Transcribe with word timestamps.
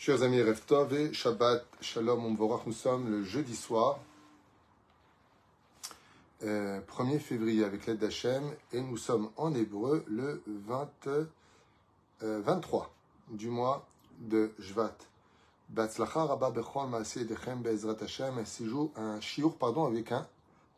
Chers 0.00 0.22
amis, 0.22 0.40
Reftov 0.40 0.94
et 0.94 1.12
Shabbat 1.12 1.66
Shalom 1.80 2.24
Umvorach, 2.24 2.64
nous 2.66 2.72
sommes 2.72 3.10
le 3.10 3.24
jeudi 3.24 3.56
soir, 3.56 3.98
1er 6.40 6.44
euh, 6.44 7.18
février 7.18 7.64
avec 7.64 7.84
l'aide 7.84 7.98
d'Hachem, 7.98 8.54
et 8.72 8.80
nous 8.80 8.96
sommes 8.96 9.28
en 9.36 9.52
hébreu 9.56 10.04
le 10.06 10.40
20, 10.46 10.88
23 12.20 12.82
euh, 12.84 13.36
du 13.36 13.48
mois 13.48 13.88
de 14.20 14.52
Jvat. 14.60 14.96
Batzlacha 15.68 16.26
Rabba 16.26 16.50
Bechol 16.52 16.88
Maaseh 16.88 17.24
Dechem 17.24 17.62
Be'ezrat 17.62 17.96
Hashem, 18.00 18.44
joue 18.60 18.92
un 18.94 19.20
shiur, 19.20 19.56
pardon, 19.56 19.86
avec 19.86 20.12
un 20.12 20.28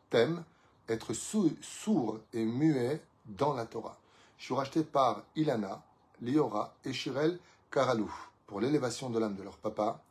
thème, 0.09 0.43
être 0.89 1.13
sourd 1.13 2.19
et 2.33 2.43
muet 2.43 2.99
dans 3.27 3.53
la 3.53 3.67
Torah. 3.67 3.99
Shiur 4.39 4.59
acheté 4.59 4.83
par 4.83 5.21
Ilana, 5.35 5.83
Liora 6.23 6.73
et 6.83 6.91
Shirel 6.91 7.37
Karalou 7.69 8.11
pour 8.51 8.59
l'élévation 8.59 9.09
de 9.09 9.17
l'âme 9.17 9.35
de 9.35 9.43
leur 9.43 9.57
papa, 9.57 10.03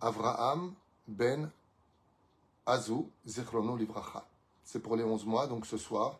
Avraham 0.00 0.74
ben 1.06 1.48
Azou 2.66 3.08
Zichrono 3.24 3.76
Livracha. 3.76 4.26
C'est 4.64 4.80
pour 4.80 4.96
les 4.96 5.04
11 5.04 5.24
mois, 5.24 5.46
donc 5.46 5.66
ce 5.66 5.76
soir. 5.76 6.18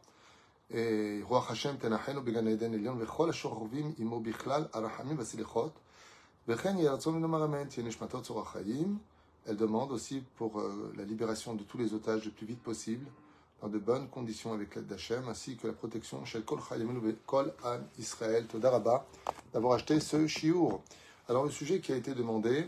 Et 0.72 1.24
Hashem 1.48 1.76
Tenachenu 1.76 2.20
Began 2.20 2.46
Eden 2.46 2.72
Elion 2.74 2.94
Vechol 2.94 3.32
Imo 3.98 4.20
Bichlal 4.20 4.70
Arahamim 4.72 5.16
Vasilichot. 5.16 5.72
Elle 9.46 9.56
demande 9.56 9.90
aussi 9.90 10.22
pour 10.36 10.60
euh, 10.60 10.92
la 10.96 11.02
libération 11.02 11.56
de 11.56 11.64
tous 11.64 11.78
les 11.78 11.94
otages 11.94 12.26
le 12.26 12.30
plus 12.30 12.46
vite 12.46 12.62
possible, 12.62 13.06
dans 13.60 13.68
de 13.68 13.78
bonnes 13.80 14.08
conditions 14.08 14.52
avec 14.52 14.76
l'aide 14.76 14.86
d'Hachem, 14.86 15.28
ainsi 15.28 15.56
que 15.56 15.66
la 15.66 15.72
protection 15.72 16.24
chez 16.24 16.42
Kol 16.42 16.60
Chayim 16.68 17.00
Kol 17.26 17.52
An 17.64 17.80
Israël 17.98 18.46
Todaraba, 18.46 19.04
d'avoir 19.52 19.72
acheté 19.72 19.98
ce 19.98 20.28
chiour. 20.28 20.84
Alors 21.30 21.44
le 21.44 21.50
sujet 21.52 21.78
qui 21.78 21.92
a 21.92 21.96
été 21.96 22.12
demandé, 22.12 22.66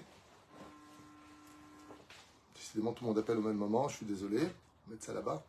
décidément 2.55 2.93
tout 2.93 3.03
le 3.03 3.09
monde 3.09 3.19
appelle 3.19 3.39
au 3.39 3.43
même 3.43 3.57
moment, 3.57 3.89
je 3.89 3.97
suis 3.97 4.07
désolé, 4.07 4.39
mettre 4.87 5.05
ça 5.05 5.13
là-bas. 5.13 5.43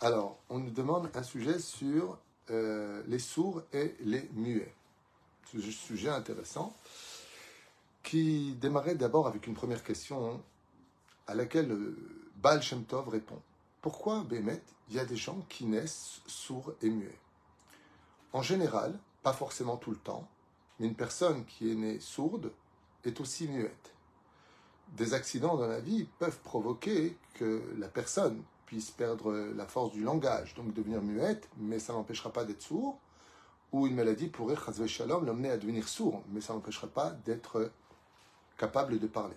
Alors, 0.00 0.38
on 0.48 0.58
nous 0.58 0.70
demande 0.70 1.10
un 1.12 1.22
sujet 1.22 1.58
sur 1.58 2.16
euh, 2.48 3.02
les 3.06 3.18
sourds 3.18 3.60
et 3.74 3.94
les 4.00 4.30
muets. 4.32 4.74
C'est 5.44 5.58
un 5.58 5.70
sujet 5.70 6.08
intéressant 6.08 6.74
qui 8.02 8.54
démarrait 8.54 8.94
d'abord 8.94 9.26
avec 9.26 9.46
une 9.46 9.54
première 9.54 9.84
question 9.84 10.42
à 11.26 11.34
laquelle 11.34 11.70
euh, 11.70 11.98
Baal 12.36 12.62
répond. 13.08 13.42
Pourquoi, 13.82 14.24
Bémet, 14.24 14.62
il 14.88 14.94
y 14.94 14.98
a 14.98 15.04
des 15.04 15.16
gens 15.16 15.44
qui 15.50 15.66
naissent 15.66 16.22
sourds 16.26 16.72
et 16.80 16.88
muets? 16.88 17.18
En 18.32 18.40
général, 18.40 18.98
pas 19.22 19.34
forcément 19.34 19.76
tout 19.76 19.90
le 19.90 19.98
temps, 19.98 20.26
mais 20.78 20.86
une 20.86 20.94
personne 20.94 21.44
qui 21.44 21.70
est 21.70 21.74
née 21.74 22.00
sourde 22.00 22.52
est 23.04 23.20
aussi 23.20 23.48
muette. 23.48 23.92
Des 24.96 25.14
accidents 25.14 25.56
dans 25.56 25.66
la 25.66 25.80
vie 25.80 26.06
peuvent 26.18 26.38
provoquer 26.40 27.16
que 27.34 27.62
la 27.78 27.88
personne 27.88 28.42
puisse 28.66 28.90
perdre 28.90 29.32
la 29.54 29.66
force 29.66 29.92
du 29.92 30.02
langage, 30.02 30.54
donc 30.54 30.74
devenir 30.74 31.02
muette, 31.02 31.48
mais 31.56 31.78
ça 31.78 31.92
n'empêchera 31.92 32.32
pas 32.32 32.44
d'être 32.44 32.62
sourd. 32.62 32.98
Ou 33.72 33.86
une 33.86 33.94
maladie 33.94 34.28
pourrait, 34.28 34.56
shalom, 34.86 35.24
l'emmener 35.24 35.50
à 35.50 35.56
devenir 35.56 35.88
sourd, 35.88 36.22
mais 36.30 36.40
ça 36.40 36.54
n'empêchera 36.54 36.86
pas 36.86 37.10
d'être 37.24 37.70
capable 38.56 38.98
de 38.98 39.06
parler. 39.06 39.36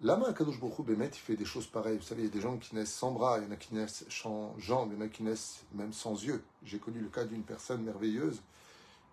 Lama 0.00 0.32
Kadosh 0.32 0.58
Baruch 0.58 0.84
Bémet, 0.84 1.06
il 1.06 1.14
fait 1.14 1.36
des 1.36 1.44
choses 1.44 1.66
pareilles. 1.68 1.96
Vous 1.96 2.02
savez, 2.02 2.22
il 2.22 2.24
y 2.24 2.28
a 2.28 2.32
des 2.32 2.40
gens 2.40 2.56
qui 2.56 2.74
naissent 2.74 2.92
sans 2.92 3.12
bras, 3.12 3.38
il 3.38 3.44
y 3.44 3.46
en 3.46 3.52
a 3.52 3.56
qui 3.56 3.72
naissent 3.72 4.04
sans 4.08 4.58
jambes, 4.58 4.90
il 4.92 4.98
y 4.98 5.02
en 5.02 5.04
a 5.04 5.08
qui 5.08 5.22
naissent 5.22 5.62
même 5.74 5.92
sans 5.92 6.20
yeux. 6.24 6.42
J'ai 6.64 6.78
connu 6.78 6.98
le 6.98 7.08
cas 7.08 7.24
d'une 7.24 7.44
personne 7.44 7.82
merveilleuse 7.84 8.42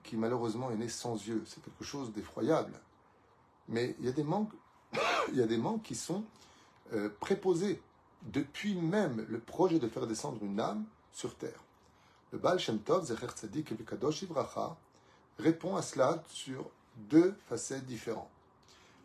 qui 0.04 0.18
malheureusement 0.18 0.72
est 0.72 0.76
né 0.76 0.90
sans 0.90 1.16
yeux. 1.16 1.44
C'est 1.46 1.64
quelque 1.64 1.84
chose 1.84 2.14
d'effroyable. 2.14 2.74
Mais 3.68 3.96
il 4.00 4.06
y 4.06 4.10
a 4.10 4.12
des 4.12 4.24
manques, 4.24 4.54
il 5.30 5.38
y 5.38 5.42
a 5.42 5.48
des 5.48 5.58
manques 5.58 5.84
qui 5.84 5.96
sont 5.96 6.24
euh, 6.94 7.10
préposés 7.20 7.82
depuis 8.24 8.76
même 8.76 9.26
le 9.30 9.40
projet 9.40 9.80
de 9.80 9.88
faire 9.88 10.08
descendre 10.08 10.44
une 10.44 10.60
âme 10.60 10.86
sur 11.12 11.36
terre. 11.36 11.64
Le 12.32 12.38
Baal 12.38 12.60
Shem 12.60 12.80
Tov, 12.80 13.06
Zecher 13.06 13.28
Tzadik 13.28 13.72
et 13.72 13.76
Bekadosh 13.76 14.24
Ivracha, 14.24 14.76
répond 15.38 15.76
à 15.76 15.82
cela 15.82 16.24
sur 16.28 16.70
deux 16.96 17.36
facettes 17.48 17.86
différentes. 17.86 18.30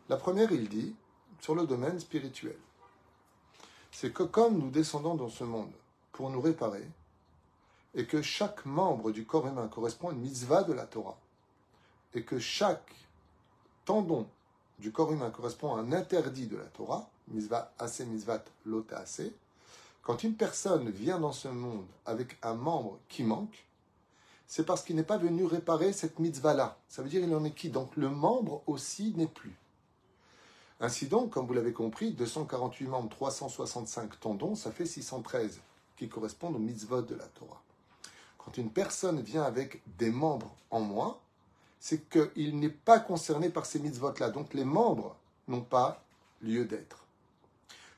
La 0.09 0.17
première, 0.17 0.51
il 0.51 0.67
dit, 0.69 0.95
sur 1.41 1.55
le 1.55 1.65
domaine 1.65 1.99
spirituel. 1.99 2.57
C'est 3.91 4.13
que 4.13 4.23
comme 4.23 4.57
nous 4.57 4.69
descendons 4.69 5.15
dans 5.15 5.29
ce 5.29 5.43
monde 5.43 5.71
pour 6.11 6.29
nous 6.29 6.41
réparer, 6.41 6.87
et 7.95 8.05
que 8.05 8.21
chaque 8.21 8.65
membre 8.65 9.11
du 9.11 9.25
corps 9.25 9.47
humain 9.47 9.67
correspond 9.67 10.09
à 10.09 10.11
une 10.11 10.19
mitzvah 10.19 10.63
de 10.63 10.73
la 10.73 10.85
Torah, 10.85 11.17
et 12.13 12.23
que 12.23 12.39
chaque 12.39 12.93
tendon 13.85 14.27
du 14.79 14.91
corps 14.91 15.11
humain 15.11 15.29
correspond 15.29 15.75
à 15.75 15.79
un 15.79 15.91
interdit 15.91 16.47
de 16.47 16.57
la 16.57 16.65
Torah, 16.65 17.09
mitzvah 17.29 17.71
assez 17.79 18.05
mitzvah 18.05 18.43
lota 18.65 18.99
assez, 18.99 19.33
quand 20.03 20.23
une 20.23 20.35
personne 20.35 20.89
vient 20.89 21.19
dans 21.19 21.31
ce 21.31 21.47
monde 21.47 21.87
avec 22.05 22.37
un 22.43 22.53
membre 22.53 22.99
qui 23.09 23.23
manque, 23.23 23.65
c'est 24.45 24.65
parce 24.65 24.83
qu'il 24.83 24.95
n'est 24.95 25.03
pas 25.03 25.17
venu 25.17 25.45
réparer 25.45 25.93
cette 25.93 26.19
mitzvah-là. 26.19 26.77
Ça 26.87 27.01
veut 27.01 27.09
dire 27.09 27.21
qu'il 27.21 27.33
en 27.33 27.43
est 27.43 27.51
qui? 27.51 27.69
Donc 27.69 27.95
le 27.95 28.09
membre 28.09 28.61
aussi 28.67 29.13
n'est 29.15 29.25
plus. 29.25 29.55
Ainsi 30.79 31.07
donc, 31.07 31.31
comme 31.31 31.47
vous 31.47 31.53
l'avez 31.53 31.73
compris, 31.73 32.11
248 32.11 32.85
membres, 32.85 33.09
365 33.09 34.19
tendons, 34.19 34.55
ça 34.55 34.71
fait 34.71 34.85
613 34.85 35.59
qui 35.95 36.09
correspondent 36.09 36.57
aux 36.57 36.59
mitzvot 36.59 37.01
de 37.01 37.15
la 37.15 37.25
Torah. 37.25 37.61
Quand 38.45 38.57
une 38.57 38.69
personne 38.69 39.21
vient 39.21 39.41
avec 39.41 39.81
des 39.97 40.11
membres 40.11 40.55
en 40.69 40.79
moins, 40.79 41.17
c'est 41.79 42.07
qu'il 42.09 42.59
n'est 42.59 42.69
pas 42.69 42.99
concerné 42.99 43.49
par 43.49 43.65
ces 43.65 43.79
mitzvot-là. 43.79 44.29
Donc 44.29 44.53
les 44.53 44.63
membres 44.63 45.15
n'ont 45.47 45.63
pas 45.63 46.03
lieu 46.41 46.65
d'être. 46.65 47.05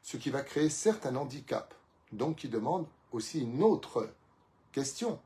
Ce 0.03 0.15
qui 0.15 0.29
va 0.29 0.41
créer 0.41 0.69
certes 0.69 1.05
un 1.05 1.17
handicap, 1.17 1.73
donc 2.13 2.37
qui 2.37 2.47
demande 2.47 2.87
aussi 3.11 3.41
une 3.41 3.61
autre 3.61 4.09
question. 4.71 5.19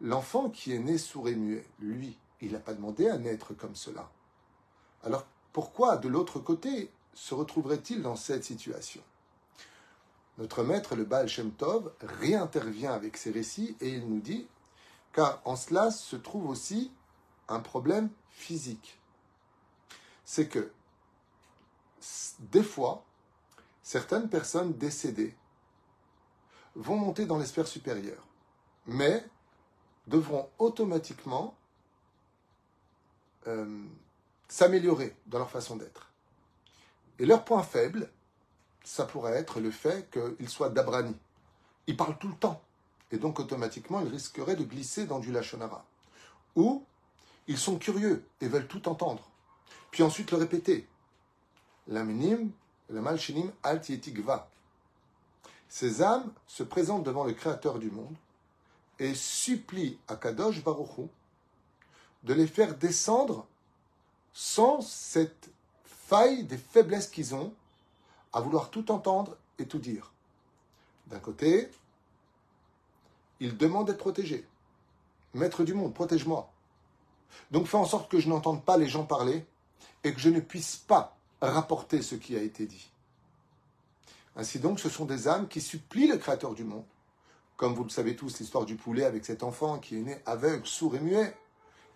L'enfant 0.00 0.50
qui 0.50 0.72
est 0.72 0.78
né 0.80 0.98
sourd 0.98 1.28
et 1.28 1.36
muet, 1.36 1.64
lui, 1.78 2.18
il 2.40 2.52
n'a 2.52 2.58
pas 2.58 2.74
demandé 2.74 3.08
à 3.08 3.16
naître 3.16 3.54
comme 3.54 3.76
cela. 3.76 4.10
Alors 5.04 5.24
pourquoi, 5.52 5.96
de 5.96 6.08
l'autre 6.08 6.40
côté, 6.40 6.90
se 7.14 7.34
retrouverait-il 7.34 8.02
dans 8.02 8.16
cette 8.16 8.44
situation? 8.44 9.02
Notre 10.38 10.62
maître, 10.62 10.94
le 10.94 11.04
Baal 11.04 11.28
Shem 11.28 11.50
Tov, 11.50 11.92
réintervient 12.00 12.92
avec 12.92 13.16
ses 13.16 13.30
récits 13.30 13.76
et 13.80 13.90
il 13.90 14.08
nous 14.08 14.20
dit 14.20 14.48
car 15.12 15.42
en 15.44 15.56
cela 15.56 15.90
se 15.90 16.16
trouve 16.16 16.48
aussi 16.48 16.92
un 17.48 17.60
problème 17.60 18.10
physique. 18.30 19.00
C'est 20.24 20.48
que 20.48 20.70
des 22.38 22.62
fois, 22.62 23.04
certaines 23.82 24.28
personnes 24.28 24.74
décédées 24.74 25.34
vont 26.76 26.96
monter 26.96 27.26
dans 27.26 27.38
les 27.38 27.46
sphères 27.46 27.66
mais 28.86 29.24
devront 30.06 30.48
automatiquement 30.58 31.56
euh, 33.46 33.84
s'améliorer 34.48 35.16
dans 35.26 35.38
leur 35.38 35.50
façon 35.50 35.76
d'être. 35.76 36.12
Et 37.18 37.26
leur 37.26 37.44
point 37.44 37.62
faible, 37.62 38.10
ça 38.88 39.04
pourrait 39.04 39.36
être 39.36 39.60
le 39.60 39.70
fait 39.70 40.10
qu'ils 40.10 40.48
soient 40.48 40.70
d'abrani. 40.70 41.14
Ils 41.86 41.96
parlent 41.96 42.16
tout 42.16 42.28
le 42.28 42.34
temps. 42.34 42.62
Et 43.10 43.18
donc 43.18 43.38
automatiquement, 43.38 44.00
ils 44.00 44.08
risqueraient 44.08 44.56
de 44.56 44.64
glisser 44.64 45.04
dans 45.04 45.18
du 45.18 45.30
lachonara. 45.30 45.84
Ou 46.56 46.82
ils 47.48 47.58
sont 47.58 47.76
curieux 47.76 48.24
et 48.40 48.48
veulent 48.48 48.66
tout 48.66 48.88
entendre. 48.88 49.28
Puis 49.90 50.02
ensuite 50.02 50.30
le 50.30 50.38
répéter. 50.38 50.88
L'aminim, 51.86 52.50
le 52.88 53.02
malchinim 53.02 53.52
altietigva. 53.62 54.48
Ces 55.68 56.00
âmes 56.00 56.32
se 56.46 56.62
présentent 56.62 57.04
devant 57.04 57.24
le 57.24 57.34
Créateur 57.34 57.78
du 57.78 57.90
monde 57.90 58.16
et 58.98 59.14
supplient 59.14 59.98
à 60.08 60.16
Kadosh 60.16 60.64
Baruchou 60.64 61.10
de 62.22 62.32
les 62.32 62.46
faire 62.46 62.74
descendre 62.74 63.46
sans 64.32 64.80
cette 64.80 65.50
faille 65.84 66.44
des 66.44 66.56
faiblesses 66.56 67.08
qu'ils 67.08 67.34
ont 67.34 67.52
à 68.38 68.40
vouloir 68.40 68.70
tout 68.70 68.92
entendre 68.92 69.36
et 69.58 69.66
tout 69.66 69.80
dire. 69.80 70.12
D'un 71.08 71.18
côté, 71.18 71.70
il 73.40 73.56
demande 73.56 73.88
d'être 73.88 73.98
protégé. 73.98 74.46
Maître 75.34 75.64
du 75.64 75.74
monde, 75.74 75.92
protège-moi. 75.92 76.48
Donc 77.50 77.66
fais 77.66 77.76
en 77.76 77.84
sorte 77.84 78.08
que 78.08 78.20
je 78.20 78.28
n'entende 78.28 78.64
pas 78.64 78.76
les 78.76 78.88
gens 78.88 79.04
parler 79.04 79.44
et 80.04 80.14
que 80.14 80.20
je 80.20 80.30
ne 80.30 80.38
puisse 80.38 80.76
pas 80.76 81.16
rapporter 81.40 82.00
ce 82.00 82.14
qui 82.14 82.36
a 82.36 82.42
été 82.42 82.66
dit. 82.66 82.90
Ainsi 84.36 84.60
donc, 84.60 84.78
ce 84.78 84.88
sont 84.88 85.04
des 85.04 85.26
âmes 85.26 85.48
qui 85.48 85.60
supplient 85.60 86.06
le 86.06 86.16
Créateur 86.16 86.54
du 86.54 86.62
monde. 86.62 86.84
Comme 87.56 87.74
vous 87.74 87.82
le 87.82 87.90
savez 87.90 88.14
tous, 88.14 88.38
l'histoire 88.38 88.64
du 88.64 88.76
poulet 88.76 89.04
avec 89.04 89.24
cet 89.24 89.42
enfant 89.42 89.78
qui 89.78 89.96
est 89.98 90.02
né 90.02 90.22
aveugle, 90.26 90.64
sourd 90.64 90.94
et 90.94 91.00
muet. 91.00 91.36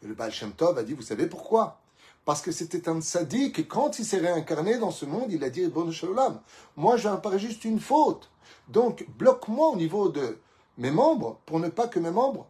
Et 0.02 0.08
le 0.08 0.14
Baal 0.14 0.32
Shem 0.32 0.52
a 0.60 0.82
dit, 0.82 0.94
vous 0.94 1.02
savez 1.02 1.28
pourquoi? 1.28 1.80
Parce 2.24 2.42
que 2.42 2.52
c'était 2.52 2.88
un 2.88 3.00
sadique 3.00 3.58
et 3.58 3.66
quand 3.66 3.98
il 3.98 4.04
s'est 4.04 4.18
réincarné 4.18 4.78
dans 4.78 4.90
ce 4.90 5.04
monde, 5.04 5.30
il 5.30 5.42
a 5.44 5.50
dit 5.50 5.66
Bon 5.66 5.90
Shalom, 5.90 6.40
moi 6.76 6.96
j'apparais 6.96 7.38
juste 7.38 7.64
une 7.64 7.80
faute. 7.80 8.30
Donc 8.68 9.06
bloque-moi 9.18 9.68
au 9.68 9.76
niveau 9.76 10.08
de 10.08 10.38
mes 10.78 10.90
membres 10.90 11.40
pour 11.46 11.58
ne 11.60 11.68
pas 11.68 11.88
que 11.88 11.98
mes 11.98 12.10
membres, 12.10 12.46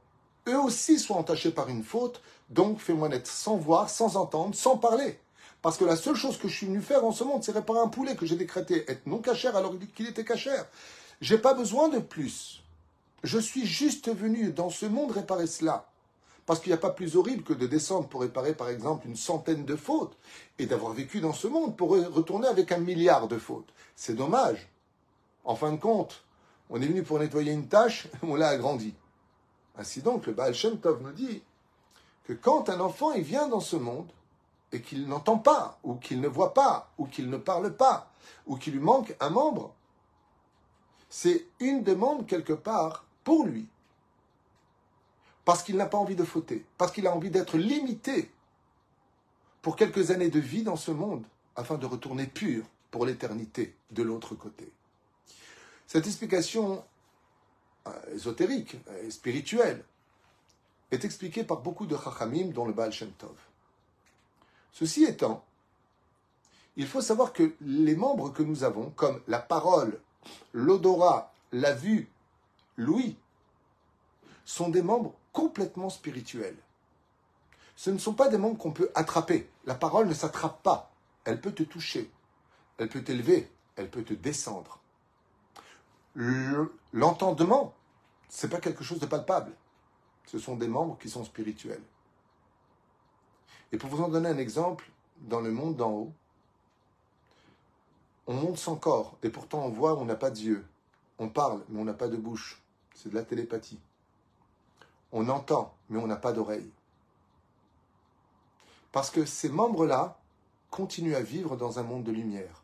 eux 0.49 0.59
aussi, 0.59 0.99
soient 0.99 1.17
entachés 1.17 1.53
par 1.53 1.69
une 1.69 1.85
faute. 1.85 2.21
Donc 2.51 2.81
fais-moi 2.81 3.09
naître 3.09 3.31
sans 3.31 3.57
voir, 3.57 3.89
sans 3.89 4.17
entendre, 4.17 4.55
sans 4.55 4.77
parler. 4.77 5.19
Parce 5.63 5.77
que 5.77 5.85
la 5.85 5.97
seule 5.97 6.17
chose 6.17 6.37
que 6.39 6.49
je 6.49 6.57
suis 6.57 6.67
venu 6.67 6.81
faire 6.81 7.05
en 7.05 7.13
ce 7.13 7.23
monde, 7.23 7.45
c'est 7.45 7.53
réparer 7.53 7.79
un 7.79 7.89
poulet 7.89 8.17
que 8.17 8.27
j'ai 8.27 8.37
décrété 8.37 8.85
être 8.91 9.07
non 9.07 9.19
cachère 9.19 9.57
alors 9.57 9.75
qu'il 9.95 10.09
était 10.09 10.25
cachère. 10.25 10.67
J'ai 11.21 11.39
pas 11.39 11.55
besoin 11.55 11.89
de 11.89 12.01
plus. 12.01 12.63
Je 13.23 13.39
suis 13.39 13.65
juste 13.65 14.13
venu 14.13 14.53
dans 14.53 14.71
ce 14.71 14.87
monde 14.87 15.13
réparer 15.13 15.47
cela. 15.47 15.92
Parce 16.47 16.61
qu'il 16.61 16.71
n'y 16.71 16.79
a 16.79 16.81
pas 16.81 16.91
plus 16.91 17.17
horrible 17.17 17.45
que 17.45 17.53
de 17.53 17.67
descendre 17.67 18.09
pour 18.09 18.23
réparer, 18.23 18.55
par 18.55 18.69
exemple, 18.69 19.07
une 19.07 19.17
centaine 19.17 19.65
de 19.65 19.77
fautes 19.77 20.17
et 20.59 20.67
d'avoir 20.67 20.93
vécu 20.93 21.21
dans 21.21 21.33
ce 21.33 21.47
monde 21.47 21.77
pour 21.77 21.91
retourner 21.91 22.49
avec 22.49 22.73
un 22.73 22.79
milliard 22.79 23.29
de 23.29 23.39
fautes. 23.39 23.73
C'est 23.95 24.15
dommage. 24.15 24.69
En 25.45 25.55
fin 25.55 25.73
de 25.73 25.77
compte, 25.81 26.25
on 26.71 26.81
est 26.81 26.87
venu 26.87 27.03
pour 27.03 27.19
nettoyer 27.19 27.53
une 27.53 27.69
tâche, 27.69 28.09
on 28.23 28.35
l'a 28.35 28.49
agrandi. 28.49 28.95
Ainsi 29.77 30.03
donc, 30.03 30.27
le 30.27 30.33
Baal 30.33 30.55
Shem 30.55 30.79
Tov 30.79 31.03
nous 31.03 31.13
dit 31.13 31.43
que 32.25 32.33
quand 32.33 32.69
un 32.69 32.81
enfant 32.81 33.13
il 33.13 33.23
vient 33.23 33.49
dans 33.49 33.61
ce 33.61 33.77
monde 33.77 34.11
et 34.73 34.81
qu'il 34.81 35.07
n'entend 35.07 35.39
pas, 35.39 35.79
ou 35.85 35.95
qu'il 35.95 36.21
ne 36.21 36.29
voit 36.29 36.55
pas, 36.55 36.91
ou 36.99 37.07
qu'il 37.07 37.31
ne 37.31 37.37
parle 37.37 37.75
pas, 37.75 38.11
ou 38.47 38.57
qu'il 38.57 38.75
lui 38.75 38.81
manque 38.81 39.15
un 39.21 39.31
membre, 39.31 39.75
c'est 41.09 41.47
une 41.61 41.83
demande 41.83 42.27
quelque 42.27 42.53
part 42.53 43.05
pour 43.23 43.45
lui. 43.45 43.69
Parce 45.45 45.63
qu'il 45.63 45.77
n'a 45.77 45.87
pas 45.87 45.99
envie 45.99 46.17
de 46.17 46.25
fauter, 46.25 46.65
parce 46.79 46.93
qu'il 46.93 47.07
a 47.07 47.15
envie 47.15 47.31
d'être 47.31 47.59
limité 47.59 48.31
pour 49.61 49.77
quelques 49.77 50.11
années 50.11 50.31
de 50.31 50.41
vie 50.41 50.63
dans 50.63 50.77
ce 50.77 50.91
monde, 50.91 51.25
afin 51.57 51.77
de 51.77 51.87
retourner 51.87 52.27
pur 52.27 52.65
pour 52.91 53.07
l'éternité 53.07 53.75
de 53.91 54.03
l'autre 54.03 54.35
côté. 54.35 54.71
Cette 55.87 56.07
explication 56.07 56.85
euh, 57.87 58.15
ésotérique 58.15 58.77
et 59.03 59.11
spirituelle 59.11 59.85
est 60.91 61.05
expliquée 61.05 61.45
par 61.45 61.61
beaucoup 61.61 61.87
de 61.87 61.97
chachamim, 61.97 62.49
dont 62.53 62.67
le 62.67 62.73
Baal 62.73 62.93
Shem 62.93 63.11
Tov. 63.13 63.37
Ceci 64.73 65.05
étant, 65.05 65.45
il 66.77 66.87
faut 66.87 67.01
savoir 67.01 67.33
que 67.33 67.55
les 67.61 67.97
membres 67.97 68.33
que 68.33 68.43
nous 68.43 68.65
avons, 68.65 68.91
comme 68.91 69.21
la 69.29 69.39
parole, 69.39 70.01
l'odorat, 70.53 71.33
la 71.53 71.75
vue, 71.75 72.09
l'ouïe, 72.77 73.17
sont 74.45 74.71
des 74.71 74.83
membres 74.83 75.15
complètement 75.33 75.91
spirituels. 75.91 76.57
Ce 77.77 77.91
ne 77.91 77.99
sont 77.99 78.15
pas 78.15 78.29
des 78.29 78.39
membres 78.39 78.59
qu'on 78.59 78.73
peut 78.73 78.91
attraper. 78.95 79.49
La 79.65 79.75
parole 79.75 80.07
ne 80.09 80.15
s'attrape 80.15 80.63
pas. 80.63 80.93
Elle 81.25 81.41
peut 81.41 81.53
te 81.53 81.63
toucher, 81.63 82.11
elle 82.79 82.89
peut 82.89 83.03
t'élever, 83.03 83.51
elle 83.77 83.91
peut 83.91 84.03
te 84.03 84.15
descendre. 84.15 84.81
L'entendement, 86.93 87.75
ce 88.29 88.47
n'est 88.47 88.51
pas 88.51 88.61
quelque 88.61 88.85
chose 88.85 88.99
de 88.99 89.07
palpable. 89.07 89.53
Ce 90.27 90.39
sont 90.39 90.57
des 90.57 90.69
membres 90.69 90.99
qui 90.99 91.09
sont 91.09 91.25
spirituels. 91.25 91.83
Et 93.73 93.79
pour 93.79 93.89
vous 93.89 94.03
en 94.03 94.09
donner 94.09 94.29
un 94.29 94.39
exemple, 94.39 94.91
dans 95.23 95.41
le 95.41 95.51
monde 95.51 95.77
d'en 95.77 95.91
haut, 95.91 96.13
on 98.27 98.35
monte 98.35 98.59
sans 98.59 98.77
corps, 98.77 99.17
et 99.23 99.31
pourtant 99.31 99.65
on 99.65 99.71
voit, 99.71 99.99
on 99.99 100.05
n'a 100.05 100.15
pas 100.15 100.31
d'yeux. 100.31 100.65
On 101.19 101.29
parle, 101.29 101.65
mais 101.69 101.81
on 101.81 101.85
n'a 101.85 101.95
pas 101.95 102.09
de 102.09 102.17
bouche. 102.17 102.61
C'est 102.95 103.09
de 103.09 103.15
la 103.15 103.23
télépathie. 103.23 103.81
On 105.13 105.29
entend, 105.29 105.75
mais 105.89 105.99
on 105.99 106.07
n'a 106.07 106.17
pas 106.17 106.33
d'oreille. 106.33 106.71
Parce 108.91 109.11
que 109.11 109.25
ces 109.25 109.49
membres-là 109.49 110.19
continuent 110.71 111.15
à 111.15 111.23
vivre 111.23 111.57
dans 111.57 111.79
un 111.79 111.83
monde 111.83 112.05
de 112.05 112.13
lumière. 112.13 112.63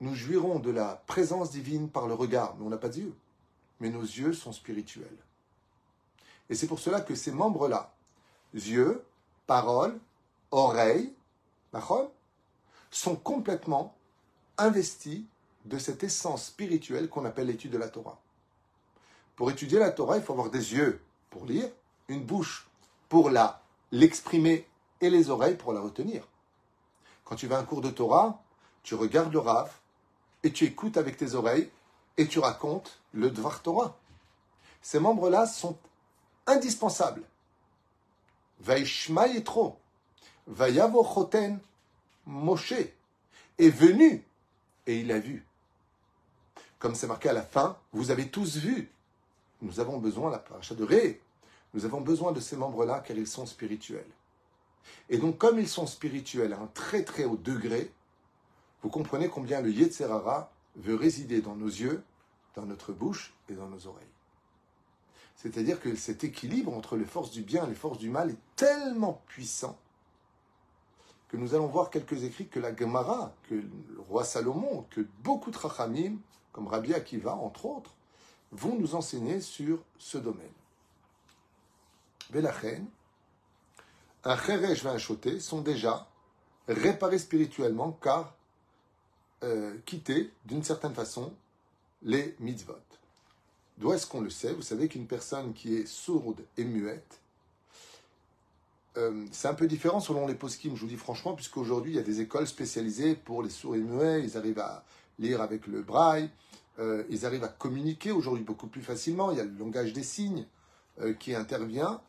Nous 0.00 0.14
jouirons 0.14 0.58
de 0.58 0.70
la 0.70 1.02
présence 1.06 1.50
divine 1.50 1.90
par 1.90 2.06
le 2.06 2.14
regard, 2.14 2.56
mais 2.56 2.64
on 2.64 2.70
n'a 2.70 2.78
pas 2.78 2.88
d'yeux. 2.88 3.14
Mais 3.80 3.90
nos 3.90 4.02
yeux 4.02 4.32
sont 4.32 4.52
spirituels. 4.52 5.18
Et 6.48 6.54
c'est 6.54 6.66
pour 6.66 6.78
cela 6.78 7.00
que 7.00 7.14
ces 7.14 7.32
membres-là, 7.32 7.92
yeux, 8.54 9.04
paroles, 9.46 9.98
oreilles, 10.50 11.12
sont 12.90 13.16
complètement 13.16 13.94
investis 14.58 15.24
de 15.64 15.78
cette 15.78 16.02
essence 16.02 16.46
spirituelle 16.46 17.08
qu'on 17.08 17.24
appelle 17.24 17.48
l'étude 17.48 17.72
de 17.72 17.78
la 17.78 17.88
Torah. 17.88 18.18
Pour 19.36 19.50
étudier 19.50 19.78
la 19.78 19.90
Torah, 19.90 20.16
il 20.16 20.22
faut 20.22 20.32
avoir 20.32 20.50
des 20.50 20.74
yeux 20.74 21.00
pour 21.30 21.46
lire, 21.46 21.68
une 22.08 22.24
bouche 22.24 22.68
pour 23.08 23.30
la 23.30 23.62
l'exprimer 23.92 24.66
et 25.00 25.10
les 25.10 25.30
oreilles 25.30 25.56
pour 25.56 25.72
la 25.72 25.80
retenir. 25.80 26.26
Quand 27.24 27.36
tu 27.36 27.46
vas 27.46 27.56
à 27.56 27.60
un 27.60 27.64
cours 27.64 27.80
de 27.80 27.90
Torah, 27.90 28.42
tu 28.82 28.94
regardes 28.94 29.32
le 29.32 29.38
Rav 29.38 29.70
et 30.42 30.52
tu 30.52 30.64
écoutes 30.64 30.96
avec 30.96 31.16
tes 31.16 31.34
oreilles 31.34 31.70
et 32.16 32.26
tu 32.26 32.38
racontes 32.38 33.00
le 33.12 33.30
Dvar 33.30 33.62
Torah. 33.62 33.96
Ces 34.82 35.00
membres-là 35.00 35.46
sont 35.46 35.76
indispensable. 36.46 37.22
Vaishma 38.60 39.28
Yetro, 39.28 39.78
Vayavochoten 40.46 41.60
Moshe 42.26 42.74
est 43.58 43.70
venu 43.70 44.24
et 44.86 45.00
il 45.00 45.12
a 45.12 45.18
vu. 45.18 45.46
Comme 46.80 46.96
c'est 46.96 47.06
marqué 47.06 47.28
à 47.28 47.32
la 47.34 47.42
fin, 47.42 47.76
vous 47.92 48.10
avez 48.10 48.28
tous 48.28 48.56
vu. 48.56 48.90
Nous 49.62 49.78
avons 49.78 49.98
besoin, 49.98 50.30
la 50.30 50.38
paracha 50.38 50.74
de 50.74 50.84
nous 51.72 51.84
avons 51.84 52.00
besoin 52.00 52.32
de 52.32 52.40
ces 52.40 52.56
membres-là 52.56 53.00
car 53.06 53.16
ils 53.16 53.28
sont 53.28 53.46
spirituels. 53.46 54.10
Et 55.08 55.18
donc, 55.18 55.38
comme 55.38 55.60
ils 55.60 55.68
sont 55.68 55.86
spirituels 55.86 56.52
à 56.52 56.58
un 56.58 56.66
très 56.68 57.04
très 57.04 57.24
haut 57.24 57.36
degré, 57.36 57.92
vous 58.82 58.88
comprenez 58.88 59.28
combien 59.28 59.60
le 59.60 59.70
Yetzerara 59.70 60.50
veut 60.76 60.96
résider 60.96 61.42
dans 61.42 61.54
nos 61.54 61.68
yeux, 61.68 62.02
dans 62.56 62.64
notre 62.64 62.92
bouche 62.92 63.34
et 63.48 63.52
dans 63.52 63.68
nos 63.68 63.86
oreilles. 63.86 64.06
C'est-à-dire 65.36 65.80
que 65.80 65.94
cet 65.94 66.24
équilibre 66.24 66.74
entre 66.74 66.96
les 66.96 67.04
forces 67.04 67.30
du 67.30 67.42
bien 67.42 67.66
et 67.66 67.68
les 67.68 67.74
forces 67.74 67.98
du 67.98 68.10
mal 68.10 68.30
est 68.30 68.56
tellement 68.56 69.22
puissant 69.26 69.78
que 71.28 71.36
nous 71.36 71.54
allons 71.54 71.68
voir 71.68 71.90
quelques 71.90 72.24
écrits 72.24 72.48
que 72.48 72.58
la 72.58 72.74
Gemara, 72.74 73.32
que 73.48 73.54
le 73.54 74.00
roi 74.08 74.24
Salomon, 74.24 74.86
que 74.90 75.02
beaucoup 75.22 75.52
de 75.52 75.56
Rachamim, 75.56 76.16
comme 76.52 76.68
Rabbi 76.68 76.94
Akiva, 76.94 77.34
entre 77.34 77.66
autres, 77.66 77.94
vont 78.52 78.76
nous 78.76 78.94
enseigner 78.94 79.40
sur 79.40 79.78
ce 79.98 80.18
domaine. 80.18 80.52
Belachen, 82.30 82.86
un 84.24 84.36
Cheresh 84.36 84.84
et 84.84 84.88
un 84.88 85.40
sont 85.40 85.60
déjà 85.60 86.06
réparés 86.68 87.18
spirituellement 87.18 87.98
car 88.02 88.34
euh, 89.42 89.76
quittés 89.86 90.30
d'une 90.44 90.62
certaine 90.62 90.94
façon 90.94 91.32
les 92.02 92.36
mitzvot. 92.38 92.74
D'où 93.78 93.92
est-ce 93.92 94.06
qu'on 94.06 94.20
le 94.20 94.30
sait? 94.30 94.52
Vous 94.52 94.62
savez 94.62 94.88
qu'une 94.88 95.06
personne 95.06 95.54
qui 95.54 95.74
est 95.74 95.86
sourde 95.86 96.44
et 96.58 96.64
muette, 96.64 97.20
euh, 98.96 99.24
c'est 99.32 99.48
un 99.48 99.54
peu 99.54 99.66
différent 99.66 100.00
selon 100.00 100.26
les 100.26 100.34
poskim, 100.34 100.74
je 100.74 100.82
vous 100.82 100.88
dis 100.88 100.96
franchement, 100.96 101.34
puisqu'aujourd'hui 101.34 101.92
il 101.92 101.96
y 101.96 102.00
a 102.00 102.02
des 102.02 102.20
écoles 102.20 102.46
spécialisées 102.46 103.14
pour 103.14 103.42
les 103.42 103.50
sourds 103.50 103.76
et 103.76 103.78
muets, 103.78 104.22
ils 104.22 104.36
arrivent 104.36 104.58
à 104.58 104.84
lire 105.20 105.40
avec 105.40 105.68
le 105.68 105.82
braille, 105.82 106.28
euh, 106.80 107.04
ils 107.08 107.24
arrivent 107.24 107.44
à 107.44 107.48
communiquer 107.48 108.10
aujourd'hui 108.10 108.42
beaucoup 108.42 108.66
plus 108.66 108.82
facilement, 108.82 109.30
il 109.30 109.38
y 109.38 109.40
a 109.40 109.44
le 109.44 109.56
langage 109.56 109.92
des 109.92 110.02
signes 110.02 110.46
euh, 111.00 111.14
qui 111.14 111.34
intervient. 111.34 112.00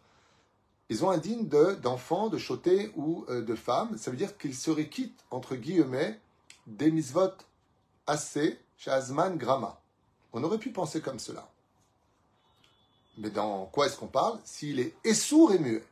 Ils 0.89 1.05
ont 1.05 1.11
un 1.11 1.19
digne 1.19 1.47
d'enfants, 1.47 2.29
de, 2.29 2.37
de 2.37 2.91
ou 2.95 3.25
de 3.29 3.55
femmes, 3.55 3.97
ça 3.97 4.11
veut 4.11 4.17
dire 4.17 4.37
qu'ils 4.37 4.55
seraient 4.55 4.89
quittes, 4.89 5.23
entre 5.29 5.55
guillemets, 5.55 6.19
des 6.67 6.91
misvot 6.91 7.31
assez, 8.07 8.59
shazman 8.77 9.37
grama. 9.37 9.79
On 10.33 10.43
aurait 10.43 10.57
pu 10.57 10.71
penser 10.71 11.01
comme 11.01 11.19
cela. 11.19 11.49
Mais 13.17 13.29
dans 13.29 13.65
quoi 13.67 13.85
est-ce 13.85 13.97
qu'on 13.97 14.07
parle? 14.07 14.39
S'il 14.43 14.79
est 14.79 14.95
et 15.03 15.13
sourd 15.13 15.53
et 15.53 15.59
muet. 15.59 15.83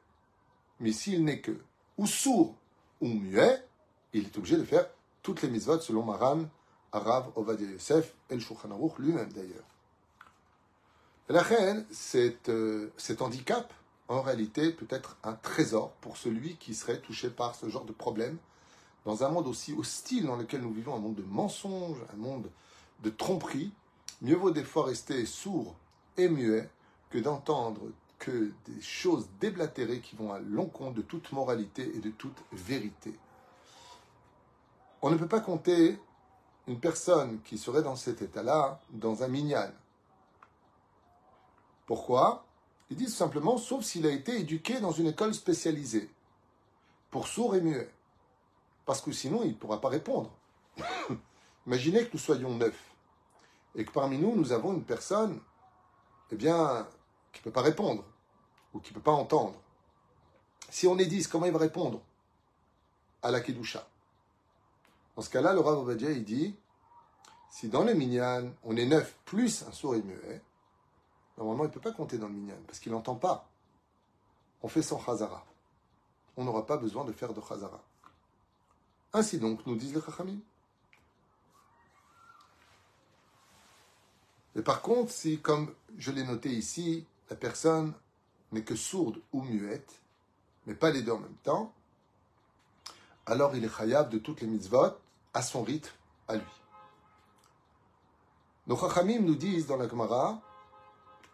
Mais 0.80 0.92
s'il 0.92 1.24
n'est 1.24 1.42
que 1.42 1.58
ou 1.98 2.08
sourd 2.08 2.56
ou 3.02 3.08
muet, 3.08 3.64
il 4.14 4.26
est 4.26 4.38
obligé 4.38 4.58
de 4.58 4.64
faire 4.64 4.88
toutes 5.22 5.42
les 5.42 5.50
mitzvot 5.50 5.80
selon 5.80 6.04
Maran, 6.04 6.46
Arav, 6.92 7.32
Ovadia 7.36 7.68
Yosef 7.68 8.14
et 8.30 8.36
le 8.36 8.42
lui-même 9.00 9.32
d'ailleurs. 9.34 9.66
La 11.30 11.44
reine, 11.44 11.86
euh, 12.50 12.90
cet 12.98 13.22
handicap, 13.22 13.72
en 14.08 14.22
réalité, 14.22 14.72
peut 14.72 14.88
être 14.90 15.18
un 15.24 15.34
trésor 15.34 15.92
pour 16.02 16.18
celui 16.18 16.56
qui 16.56 16.74
serait 16.74 17.00
touché 17.00 17.30
par 17.30 17.54
ce 17.54 17.70
genre 17.70 17.86
de 17.86 17.92
problème, 17.92 18.38
dans 19.06 19.24
un 19.24 19.30
monde 19.30 19.48
aussi 19.48 19.74
hostile 19.74 20.26
dans 20.26 20.36
lequel 20.36 20.62
nous 20.62 20.74
vivons, 20.74 20.96
un 20.96 21.00
monde 21.00 21.16
de 21.16 21.24
mensonges, 21.24 22.00
un 22.14 22.18
monde 22.18 22.50
de 23.04 23.10
tromperie. 23.10 23.72
Mieux 24.22 24.36
vaut 24.36 24.52
des 24.52 24.64
fois 24.64 24.86
rester 24.86 25.26
sourd 25.26 25.76
et 26.18 26.28
muet 26.28 26.70
que 27.12 27.20
d'entendre 27.20 27.82
que 28.18 28.52
des 28.66 28.82
choses 28.82 29.28
déblatérées 29.40 30.02
qui 30.02 30.16
vont 30.16 30.34
à 30.34 30.40
l'encontre 30.40 30.96
de 30.96 31.02
toute 31.02 31.32
moralité 31.32 31.96
et 31.96 32.00
de 32.00 32.10
toute 32.10 32.38
vérité. 32.52 33.14
On 35.02 35.10
ne 35.10 35.16
peut 35.16 35.28
pas 35.28 35.40
compter 35.40 35.98
une 36.70 36.80
personne 36.80 37.42
qui 37.42 37.58
serait 37.58 37.82
dans 37.82 37.96
cet 37.96 38.22
état-là 38.22 38.80
dans 38.92 39.24
un 39.24 39.28
minyan. 39.28 39.72
Pourquoi? 41.88 42.46
Ils 42.92 42.96
disent 42.96 43.16
simplement, 43.16 43.58
sauf 43.58 43.84
s'il 43.84 44.06
a 44.06 44.12
été 44.12 44.40
éduqué 44.40 44.80
dans 44.80 44.92
une 44.92 45.08
école 45.08 45.34
spécialisée, 45.34 46.12
pour 47.10 47.28
sourds 47.28 47.56
et 47.56 47.62
muets. 47.62 47.92
Parce 48.86 49.02
que 49.02 49.12
sinon, 49.12 49.42
il 49.44 49.50
ne 49.50 49.56
pourra 49.56 49.82
pas 49.82 49.90
répondre. 49.90 50.32
Imaginez 51.66 52.06
que 52.06 52.14
nous 52.14 52.20
soyons 52.20 52.56
neuf, 52.56 52.80
et 53.74 53.84
que 53.84 53.92
parmi 53.92 54.20
nous, 54.20 54.36
nous 54.36 54.52
avons 54.52 54.74
une 54.74 54.84
personne, 54.84 55.42
eh 56.32 56.36
bien, 56.36 56.88
qui 57.34 57.40
ne 57.40 57.44
peut 57.46 57.52
pas 57.52 57.64
répondre 57.64 58.04
ou 58.76 58.80
qui 58.80 58.92
ne 58.92 58.96
peut 58.96 59.04
pas 59.04 59.12
entendre. 59.12 59.56
Si 60.70 60.86
on 60.86 61.00
est 61.00 61.08
10, 61.08 61.28
comment 61.28 61.48
il 61.48 61.52
va 61.52 61.58
répondre 61.58 62.00
à 63.24 63.32
la 63.32 63.42
Kedusha? 63.42 63.89
Dans 65.20 65.24
ce 65.24 65.32
cas-là, 65.32 65.52
le 65.52 65.60
Rav 65.60 65.80
Ovadia, 65.80 66.12
il 66.12 66.24
dit 66.24 66.56
si 67.50 67.68
dans 67.68 67.84
le 67.84 67.94
minyan, 67.94 68.54
on 68.64 68.78
est 68.78 68.86
9 68.86 69.18
plus 69.26 69.64
un 69.64 69.72
sourd 69.74 69.96
et 69.96 70.02
muet, 70.02 70.42
normalement, 71.38 71.66
il 71.66 71.68
ne 71.68 71.74
peut 71.74 71.82
pas 71.82 71.92
compter 71.92 72.18
dans 72.18 72.30
le 72.30 72.34
minyan 72.34 72.56
parce 72.66 72.80
qu'il 72.80 72.94
n'entend 72.94 73.16
pas. 73.16 73.50
On 74.62 74.70
fait 74.70 74.82
son 74.82 74.98
chazara. 74.98 75.46
On 76.38 76.46
n'aura 76.46 76.66
pas 76.66 76.78
besoin 76.78 77.04
de 77.04 77.12
faire 77.12 77.34
de 77.34 77.42
chazara. 77.42 77.84
Ainsi 79.12 79.40
donc, 79.40 79.66
nous 79.66 79.76
disent 79.76 79.94
les 79.94 80.02
chachamim. 80.02 80.40
Mais 84.56 84.62
par 84.62 84.82
contre, 84.82 85.12
si, 85.12 85.42
comme 85.42 85.76
je 85.98 86.12
l'ai 86.12 86.24
noté 86.24 86.50
ici, 86.50 87.06
la 87.30 87.36
personne 87.36 87.94
n'est 88.54 88.64
que 88.64 88.78
sourde 88.78 89.20
ou 89.34 89.42
muette, 89.42 90.02
mais 90.66 90.76
pas 90.76 90.92
les 90.92 91.02
deux 91.02 91.12
en 91.12 91.20
même 91.20 91.36
temps, 91.44 91.74
alors 93.26 93.54
il 93.58 93.66
est 93.66 93.78
chayav 93.78 94.08
de 94.08 94.18
toutes 94.18 94.40
les 94.40 94.48
mitzvot 94.48 94.96
à 95.34 95.42
son 95.42 95.64
rythme, 95.64 95.92
à 96.28 96.36
lui. 96.36 96.46
Nos 98.68 98.78
chachamim 98.78 99.20
nous 99.22 99.36
disent 99.36 99.68
dans 99.68 99.78
la 99.78 99.88
Gemara 99.88 100.40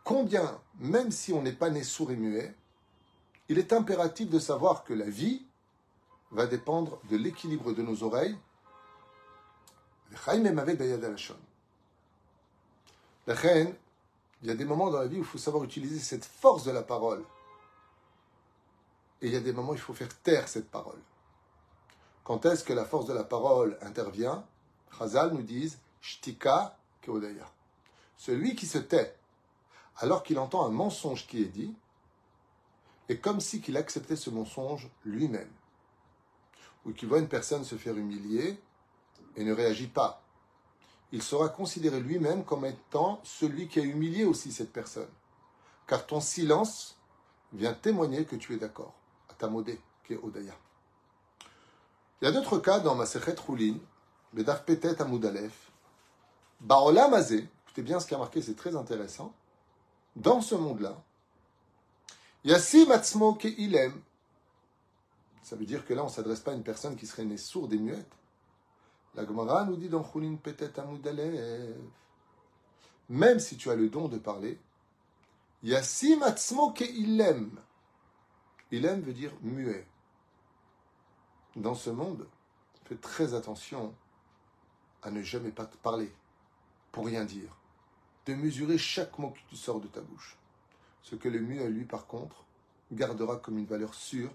combien, 0.03 0.59
même 0.79 1.11
si 1.11 1.33
on 1.33 1.41
n'est 1.41 1.51
pas 1.51 1.69
né 1.69 1.83
sourd 1.83 2.11
et 2.11 2.15
muet, 2.15 2.55
il 3.49 3.59
est 3.59 3.73
impératif 3.73 4.29
de 4.29 4.39
savoir 4.39 4.83
que 4.83 4.93
la 4.93 5.09
vie 5.09 5.45
va 6.31 6.47
dépendre 6.47 6.99
de 7.09 7.17
l'équilibre 7.17 7.73
de 7.73 7.81
nos 7.81 8.03
oreilles. 8.03 8.37
La 10.11 10.19
reine, 13.33 13.75
il 14.41 14.47
y 14.47 14.51
a 14.51 14.55
des 14.55 14.65
moments 14.65 14.89
dans 14.89 14.99
la 14.99 15.07
vie 15.07 15.17
où 15.17 15.19
il 15.19 15.25
faut 15.25 15.37
savoir 15.37 15.63
utiliser 15.63 15.99
cette 15.99 16.25
force 16.25 16.63
de 16.63 16.71
la 16.71 16.83
parole. 16.83 17.23
Et 19.21 19.27
il 19.27 19.33
y 19.33 19.37
a 19.37 19.41
des 19.41 19.53
moments 19.53 19.71
où 19.71 19.75
il 19.75 19.79
faut 19.79 19.93
faire 19.93 20.15
taire 20.21 20.47
cette 20.47 20.69
parole. 20.69 21.01
Quand 22.25 22.45
est-ce 22.45 22.65
que 22.65 22.73
la 22.73 22.83
force 22.83 23.05
de 23.05 23.13
la 23.13 23.23
parole 23.23 23.77
intervient? 23.81 24.45
Chazal 24.97 25.31
nous 25.31 25.43
dit 25.43 25.73
Shtika 26.01 26.77
keodaya. 27.01 27.49
Celui 28.17 28.55
qui 28.55 28.65
se 28.65 28.77
tait 28.77 29.15
alors 29.97 30.23
qu'il 30.23 30.39
entend 30.39 30.65
un 30.65 30.71
mensonge 30.71 31.25
qui 31.25 31.41
est 31.41 31.45
dit, 31.45 31.73
est 33.07 33.19
comme 33.19 33.39
si 33.39 33.61
qu'il 33.61 33.77
acceptait 33.77 34.17
ce 34.17 34.29
mensonge 34.29 34.89
lui-même. 35.05 35.49
Ou 36.85 36.91
qu'il 36.91 37.07
voit 37.07 37.19
une 37.19 37.29
personne 37.29 37.63
se 37.63 37.75
faire 37.75 37.95
humilier 37.95 38.59
et 39.37 39.45
ne 39.45 39.53
réagit 39.53 39.87
pas 39.87 40.25
il 41.15 41.23
sera 41.23 41.47
considéré 41.47 42.01
lui-même 42.01 42.43
comme 42.43 42.65
étant 42.65 43.21
celui 43.23 43.69
qui 43.69 43.79
a 43.79 43.83
humilié 43.83 44.25
aussi 44.25 44.51
cette 44.51 44.73
personne. 44.73 45.07
Car 45.87 46.05
ton 46.05 46.19
silence 46.19 46.97
vient 47.53 47.73
témoigner 47.73 48.25
que 48.25 48.35
tu 48.35 48.53
es 48.53 48.57
d'accord. 48.57 48.93
Atamodé, 49.29 49.79
qui 50.03 50.15
Odaya. 50.15 50.53
Il 52.21 52.25
y 52.25 52.27
a 52.27 52.31
d'autres 52.31 52.59
cas 52.59 52.79
dans 52.79 52.95
Masechet 52.95 53.35
Roulin, 53.45 53.77
Bedaf 54.33 54.63
Petet 54.65 55.01
Amoudalef, 55.01 55.71
Baolam 56.61 57.13
Azé, 57.13 57.47
écoutez 57.65 57.81
bien 57.81 57.99
ce 57.99 58.07
qui 58.07 58.15
a 58.15 58.17
marqué, 58.17 58.41
c'est 58.41 58.55
très 58.55 58.75
intéressant. 58.75 59.33
Dans 60.15 60.39
ce 60.39 60.55
monde-là, 60.55 60.95
Yassi 62.45 62.85
Matsmo 62.85 63.33
Ke 63.33 63.47
Ilem, 63.47 64.01
ça 65.43 65.55
veut 65.55 65.65
dire 65.65 65.85
que 65.85 65.93
là, 65.93 66.03
on 66.03 66.07
ne 66.07 66.11
s'adresse 66.11 66.39
pas 66.39 66.51
à 66.51 66.55
une 66.55 66.63
personne 66.63 66.95
qui 66.95 67.05
serait 67.05 67.25
née 67.25 67.37
sourde 67.37 67.73
et 67.73 67.77
muette, 67.77 68.11
la 69.15 69.25
Gemara 69.25 69.65
nous 69.65 69.75
dit 69.75 69.89
dans 69.89 70.03
Khulin 70.03 70.35
Petet 70.35 70.79
Amoudalev, 70.79 71.75
même 73.09 73.39
si 73.39 73.57
tu 73.57 73.69
as 73.69 73.75
le 73.75 73.89
don 73.89 74.07
de 74.07 74.17
parler, 74.17 74.59
Yassim 75.63 76.21
Atzmo 76.23 76.71
Ke 76.71 76.83
Ilem. 76.83 77.51
Ilem 78.71 79.01
veut 79.01 79.13
dire 79.13 79.33
muet. 79.41 79.85
Dans 81.55 81.75
ce 81.75 81.89
monde, 81.89 82.27
fais 82.85 82.95
très 82.95 83.33
attention 83.33 83.93
à 85.01 85.11
ne 85.11 85.21
jamais 85.21 85.51
pas 85.51 85.65
te 85.65 85.77
parler, 85.77 86.13
pour 86.91 87.05
rien 87.05 87.23
dire, 87.23 87.55
de 88.25 88.33
mesurer 88.33 88.77
chaque 88.77 89.17
mot 89.19 89.33
qui 89.49 89.57
sort 89.57 89.79
de 89.79 89.87
ta 89.87 90.01
bouche. 90.01 90.37
Ce 91.03 91.15
que 91.15 91.29
le 91.29 91.39
muet, 91.39 91.69
lui, 91.69 91.85
par 91.85 92.07
contre, 92.07 92.43
gardera 92.91 93.37
comme 93.37 93.57
une 93.57 93.65
valeur 93.65 93.93
sûre 93.93 94.31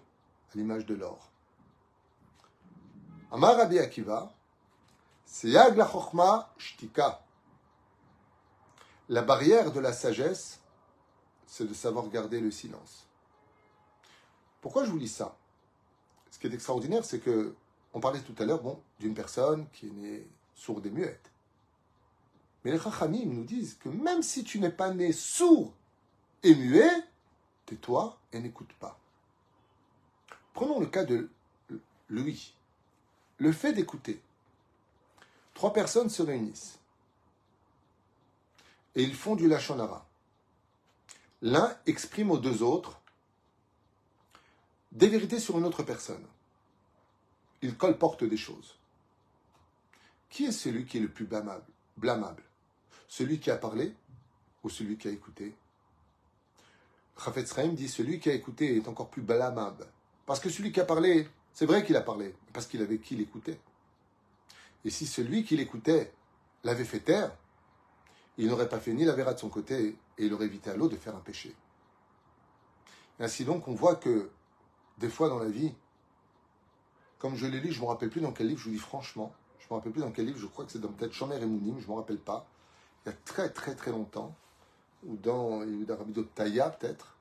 à 0.53 0.57
l'image 0.57 0.87
de 0.87 0.95
l'or. 0.95 1.31
Amar 3.33 3.57
Rabbi 3.57 3.79
Akiva, 3.79 4.33
c'est 5.25 5.49
Yag 5.49 5.77
la 5.77 5.89
Chochma 5.89 6.53
Shtika. 6.59 7.23
La 9.09 9.23
barrière 9.23 9.73
de 9.73 9.81
la 9.81 9.93
sagesse, 9.93 10.61
c'est 11.47 11.69
de 11.69 11.75
savoir 11.75 12.09
garder 12.09 12.41
le 12.41 12.51
silence. 12.51 13.07
Pourquoi 14.61 14.85
je 14.85 14.91
vous 14.91 14.99
lis 14.99 15.09
ça? 15.09 15.37
Qui 16.41 16.47
est 16.47 16.55
extraordinaire, 16.55 17.05
c'est 17.05 17.21
que 17.21 17.55
on 17.93 18.01
parlait 18.01 18.21
tout 18.21 18.35
à 18.39 18.45
l'heure, 18.45 18.63
d'une 19.01 19.15
personne 19.15 19.67
qui 19.73 19.89
est 19.89 19.93
née 19.93 20.29
sourde 20.55 20.87
et 20.87 20.91
muette. 20.91 21.31
Mais 22.65 22.73
les 22.73 22.79
Chachamim 22.79 23.27
nous 23.27 23.45
disent 23.45 23.75
que 23.75 23.89
même 23.89 24.23
si 24.23 24.45
tu 24.45 24.61
n'es 24.61 24.71
pas 24.71 24.93
né 24.93 25.13
sourd 25.13 25.73
et 26.43 26.55
muet, 26.55 27.05
tais-toi 27.67 28.19
et 28.33 28.41
n'écoute 28.41 28.73
pas. 28.79 28.99
Prenons 30.55 30.79
le 30.79 30.87
cas 30.87 31.05
de 31.05 31.29
lui. 32.09 32.55
Le 33.39 33.53
fait 33.53 33.73
d'écouter, 33.73 34.21
Trois 35.61 35.73
personnes 35.75 36.09
se 36.09 36.23
réunissent. 36.23 36.79
Et 38.95 39.03
ils 39.03 39.15
font 39.15 39.37
du 39.37 39.47
lachonara. 39.47 40.07
L'un 41.43 41.77
exprime 41.87 42.31
aux 42.31 42.39
deux 42.39 42.63
autres 42.63 43.00
des 44.93 45.09
vérités 45.09 45.39
sur 45.39 45.59
une 45.59 45.65
autre 45.65 45.83
personne. 45.83 46.27
Il 47.63 47.77
colporte 47.77 48.25
des 48.25 48.37
choses. 48.37 48.77
Qui 50.29 50.47
est 50.47 50.53
celui 50.53 50.87
qui 50.87 50.99
est 50.99 51.01
le 51.01 51.09
plus 51.09 51.27
blâmable, 51.27 51.67
blâmable 51.97 52.43
Celui 53.09 53.39
qui 53.41 53.51
a 53.51 53.57
parlé 53.57 53.95
ou 54.63 54.71
celui 54.71 54.97
qui 54.97 55.09
a 55.09 55.11
écouté? 55.11 55.55
Rafetz 57.17 57.55
dit 57.75 57.89
celui 57.89 58.19
qui 58.19 58.31
a 58.31 58.33
écouté 58.33 58.77
est 58.77 58.89
encore 58.89 59.11
plus 59.11 59.23
blâmable. 59.23 59.87
Parce 60.25 60.41
que 60.41 60.49
celui 60.49 60.73
qui 60.73 60.81
a 60.81 60.85
parlé, 60.85 61.29
c'est 61.53 61.67
vrai 61.67 61.85
qu'il 61.85 61.97
a 61.97 62.01
parlé, 62.01 62.35
parce 62.53 62.67
qu'il 62.67 62.81
avait 62.81 62.99
qui 62.99 63.17
l'écoutait. 63.17 63.61
Et 64.85 64.91
si 64.91 65.07
celui 65.07 65.45
qui 65.45 65.57
l'écoutait 65.57 66.13
l'avait 66.65 66.85
fait 66.85 67.01
taire, 67.01 67.37
il 68.39 68.47
n'aurait 68.47 68.69
pas 68.69 68.81
fait 68.81 68.95
ni 68.95 69.05
la 69.05 69.13
verra 69.13 69.35
de 69.35 69.39
son 69.39 69.51
côté 69.51 69.99
et 70.17 70.25
il 70.25 70.33
aurait 70.33 70.47
évité 70.47 70.71
à 70.71 70.77
l'autre 70.77 70.95
de 70.95 71.01
faire 71.01 71.15
un 71.15 71.21
péché. 71.21 71.55
ainsi 73.19 73.45
donc, 73.45 73.69
on 73.69 73.75
voit 73.75 73.97
que 73.97 74.31
des 75.01 75.09
fois 75.09 75.29
dans 75.29 75.39
la 75.39 75.49
vie, 75.49 75.73
comme 77.19 77.35
je 77.35 77.47
l'ai 77.47 77.61
lu, 77.61 77.73
je 77.73 77.79
ne 77.79 77.85
me 77.85 77.89
rappelle 77.89 78.11
plus 78.11 78.21
dans 78.21 78.33
quel 78.33 78.47
livre, 78.47 78.61
je 78.61 78.65
vous 78.67 78.75
dis 78.75 78.79
franchement, 78.79 79.33
je 79.59 79.65
ne 79.65 79.71
me 79.71 79.75
rappelle 79.77 79.93
plus 79.93 80.03
dans 80.03 80.13
quel 80.13 80.27
livre, 80.27 80.39
je 80.39 80.47
crois 80.47 80.65
que 80.65 80.71
c'est 80.71 80.81
dans 80.81 80.93
peut-être 80.93 81.13
Chomer 81.13 81.37
et 81.37 81.47
Mounim, 81.47 81.81
je 81.81 81.87
ne 81.87 81.91
me 81.91 81.97
rappelle 81.97 82.19
pas, 82.19 82.47
il 83.05 83.09
y 83.09 83.13
a 83.13 83.17
très 83.25 83.49
très 83.51 83.75
très 83.75 83.91
longtemps, 83.91 84.35
ou 85.07 85.17
dans 85.17 85.65
de 85.65 86.23
Taïa 86.35 86.71
peut-être, 86.71 87.17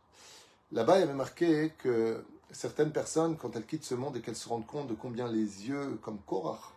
là-bas 0.71 0.97
il 0.97 0.99
y 1.01 1.03
avait 1.03 1.13
marqué 1.13 1.73
que 1.77 2.23
certaines 2.51 2.91
personnes, 2.91 3.37
quand 3.37 3.55
elles 3.55 3.65
quittent 3.65 3.85
ce 3.85 3.95
monde 3.95 4.17
et 4.17 4.21
qu'elles 4.21 4.35
se 4.35 4.49
rendent 4.49 4.67
compte 4.67 4.87
de 4.87 4.95
combien 4.95 5.27
les 5.27 5.67
yeux, 5.67 5.97
comme 6.01 6.19
Korach, 6.27 6.73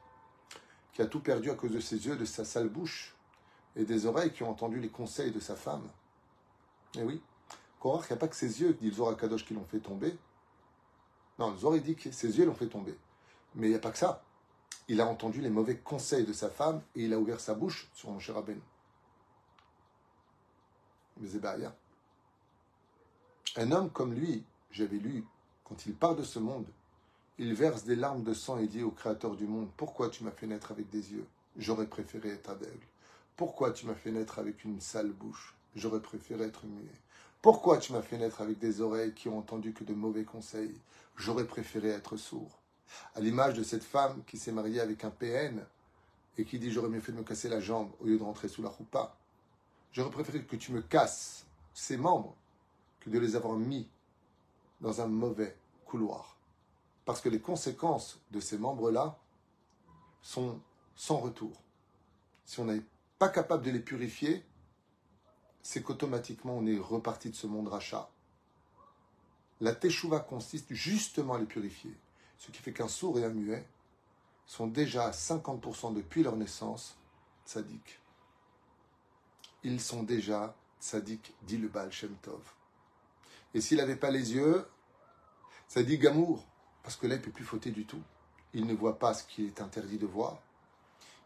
qui 0.92 1.02
a 1.02 1.06
tout 1.06 1.20
perdu 1.20 1.50
à 1.50 1.54
cause 1.54 1.72
de 1.72 1.80
ses 1.80 2.06
yeux, 2.06 2.16
de 2.16 2.24
sa 2.24 2.44
sale 2.44 2.68
bouche, 2.68 3.16
et 3.74 3.84
des 3.84 4.06
oreilles 4.06 4.32
qui 4.32 4.42
ont 4.42 4.50
entendu 4.50 4.78
les 4.78 4.90
conseils 4.90 5.32
de 5.32 5.40
sa 5.40 5.56
femme. 5.56 5.88
Eh 6.96 7.02
oui, 7.02 7.22
Korach, 7.80 8.04
il 8.08 8.12
n'y 8.12 8.18
a 8.18 8.20
pas 8.20 8.28
que 8.28 8.36
ses 8.36 8.60
yeux, 8.60 8.74
dit 8.74 8.90
le 8.90 9.14
Kadosh, 9.14 9.46
qui 9.46 9.54
l'ont 9.54 9.64
fait 9.64 9.80
tomber. 9.80 10.14
Non, 11.38 11.56
Zohar, 11.56 11.78
dit 11.80 11.96
que 11.96 12.10
ses 12.10 12.38
yeux 12.38 12.46
l'ont 12.46 12.54
fait 12.54 12.66
tomber. 12.66 12.96
Mais 13.54 13.66
il 13.66 13.70
n'y 13.70 13.76
a 13.76 13.80
pas 13.80 13.90
que 13.90 13.98
ça. 13.98 14.22
Il 14.88 15.00
a 15.00 15.06
entendu 15.06 15.40
les 15.40 15.50
mauvais 15.50 15.76
conseils 15.76 16.26
de 16.26 16.32
sa 16.32 16.50
femme 16.50 16.82
et 16.94 17.04
il 17.04 17.12
a 17.12 17.18
ouvert 17.18 17.40
sa 17.40 17.54
bouche 17.54 17.88
sur 17.94 18.10
mon 18.10 18.18
cher 18.18 18.36
Aben. 18.36 18.60
Mais 21.18 21.28
rien. 21.48 21.74
Un 23.56 23.70
homme 23.70 23.90
comme 23.90 24.14
lui, 24.14 24.44
j'avais 24.70 24.96
lu, 24.96 25.24
quand 25.64 25.86
il 25.86 25.94
part 25.94 26.16
de 26.16 26.22
ce 26.22 26.38
monde, 26.38 26.66
il 27.38 27.54
verse 27.54 27.84
des 27.84 27.96
larmes 27.96 28.22
de 28.22 28.34
sang 28.34 28.58
et 28.58 28.66
dit 28.66 28.82
au 28.82 28.90
Créateur 28.90 29.36
du 29.36 29.46
monde, 29.46 29.68
pourquoi 29.76 30.08
tu 30.08 30.24
m'as 30.24 30.30
fait 30.30 30.46
naître 30.46 30.72
avec 30.72 30.88
des 30.90 31.12
yeux? 31.12 31.26
J'aurais 31.56 31.86
préféré 31.86 32.30
être 32.30 32.50
aveugle. 32.50 32.86
Pourquoi 33.36 33.72
tu 33.72 33.86
m'as 33.86 33.94
fait 33.94 34.10
naître 34.10 34.38
avec 34.38 34.64
une 34.64 34.80
sale 34.80 35.12
bouche? 35.12 35.54
J'aurais 35.74 36.00
préféré 36.00 36.44
être 36.44 36.64
muet. 36.66 37.00
Pourquoi 37.42 37.78
tu 37.78 37.92
m'as 37.92 38.02
fait 38.02 38.18
naître 38.18 38.40
avec 38.40 38.60
des 38.60 38.80
oreilles 38.80 39.14
qui 39.14 39.28
ont 39.28 39.36
entendu 39.36 39.72
que 39.72 39.82
de 39.82 39.94
mauvais 39.94 40.22
conseils? 40.22 40.80
J'aurais 41.16 41.44
préféré 41.44 41.88
être 41.88 42.16
sourd. 42.16 42.60
À 43.16 43.20
l'image 43.20 43.54
de 43.54 43.64
cette 43.64 43.82
femme 43.82 44.22
qui 44.28 44.38
s'est 44.38 44.52
mariée 44.52 44.78
avec 44.78 45.02
un 45.02 45.10
PN 45.10 45.66
et 46.38 46.44
qui 46.44 46.60
dit 46.60 46.70
j'aurais 46.70 46.88
mieux 46.88 47.00
fait 47.00 47.10
de 47.10 47.16
me 47.16 47.24
casser 47.24 47.48
la 47.48 47.58
jambe 47.58 47.90
au 47.98 48.06
lieu 48.06 48.16
de 48.16 48.22
rentrer 48.22 48.46
sous 48.46 48.62
la 48.62 48.68
roupa. 48.68 49.16
J'aurais 49.90 50.12
préféré 50.12 50.44
que 50.44 50.54
tu 50.54 50.70
me 50.70 50.82
casses 50.82 51.44
ses 51.74 51.96
membres 51.96 52.36
que 53.00 53.10
de 53.10 53.18
les 53.18 53.34
avoir 53.34 53.56
mis 53.56 53.88
dans 54.80 55.00
un 55.00 55.08
mauvais 55.08 55.56
couloir. 55.84 56.36
Parce 57.04 57.20
que 57.20 57.28
les 57.28 57.40
conséquences 57.40 58.20
de 58.30 58.38
ces 58.38 58.56
membres-là 58.56 59.18
sont 60.22 60.60
sans 60.94 61.16
retour. 61.16 61.60
Si 62.44 62.60
on 62.60 62.66
n'est 62.66 62.82
pas 63.18 63.30
capable 63.30 63.64
de 63.64 63.72
les 63.72 63.80
purifier, 63.80 64.44
c'est 65.62 65.82
qu'automatiquement 65.82 66.56
on 66.56 66.66
est 66.66 66.78
reparti 66.78 67.30
de 67.30 67.36
ce 67.36 67.46
monde 67.46 67.68
rachat. 67.68 68.10
La 69.60 69.74
teshuva 69.74 70.20
consiste 70.20 70.72
justement 70.72 71.34
à 71.34 71.38
les 71.38 71.46
purifier. 71.46 71.96
Ce 72.38 72.50
qui 72.50 72.60
fait 72.60 72.72
qu'un 72.72 72.88
sourd 72.88 73.18
et 73.18 73.24
un 73.24 73.30
muet 73.30 73.68
sont 74.46 74.66
déjà 74.66 75.04
à 75.04 75.10
50% 75.12 75.94
depuis 75.94 76.22
leur 76.24 76.36
naissance 76.36 76.96
tzaddik. 77.46 78.00
Ils 79.62 79.80
sont 79.80 80.02
déjà 80.02 80.56
tzaddik, 80.80 81.34
dit 81.42 81.58
le 81.58 81.68
Baal 81.68 81.92
Shem 81.92 82.14
Tov. 82.16 82.42
Et 83.54 83.60
s'il 83.60 83.78
n'avait 83.78 83.96
pas 83.96 84.10
les 84.10 84.34
yeux, 84.34 84.66
ça 85.68 85.82
dit 85.82 85.98
Gamour, 85.98 86.44
parce 86.82 86.96
que 86.96 87.06
là, 87.06 87.14
il 87.14 87.18
ne 87.18 87.24
peut 87.24 87.30
plus 87.30 87.44
fauter 87.44 87.70
du 87.70 87.86
tout. 87.86 88.02
Il 88.54 88.66
ne 88.66 88.74
voit 88.74 88.98
pas 88.98 89.14
ce 89.14 89.24
qui 89.24 89.46
est 89.46 89.60
interdit 89.60 89.98
de 89.98 90.06
voir. 90.06 90.38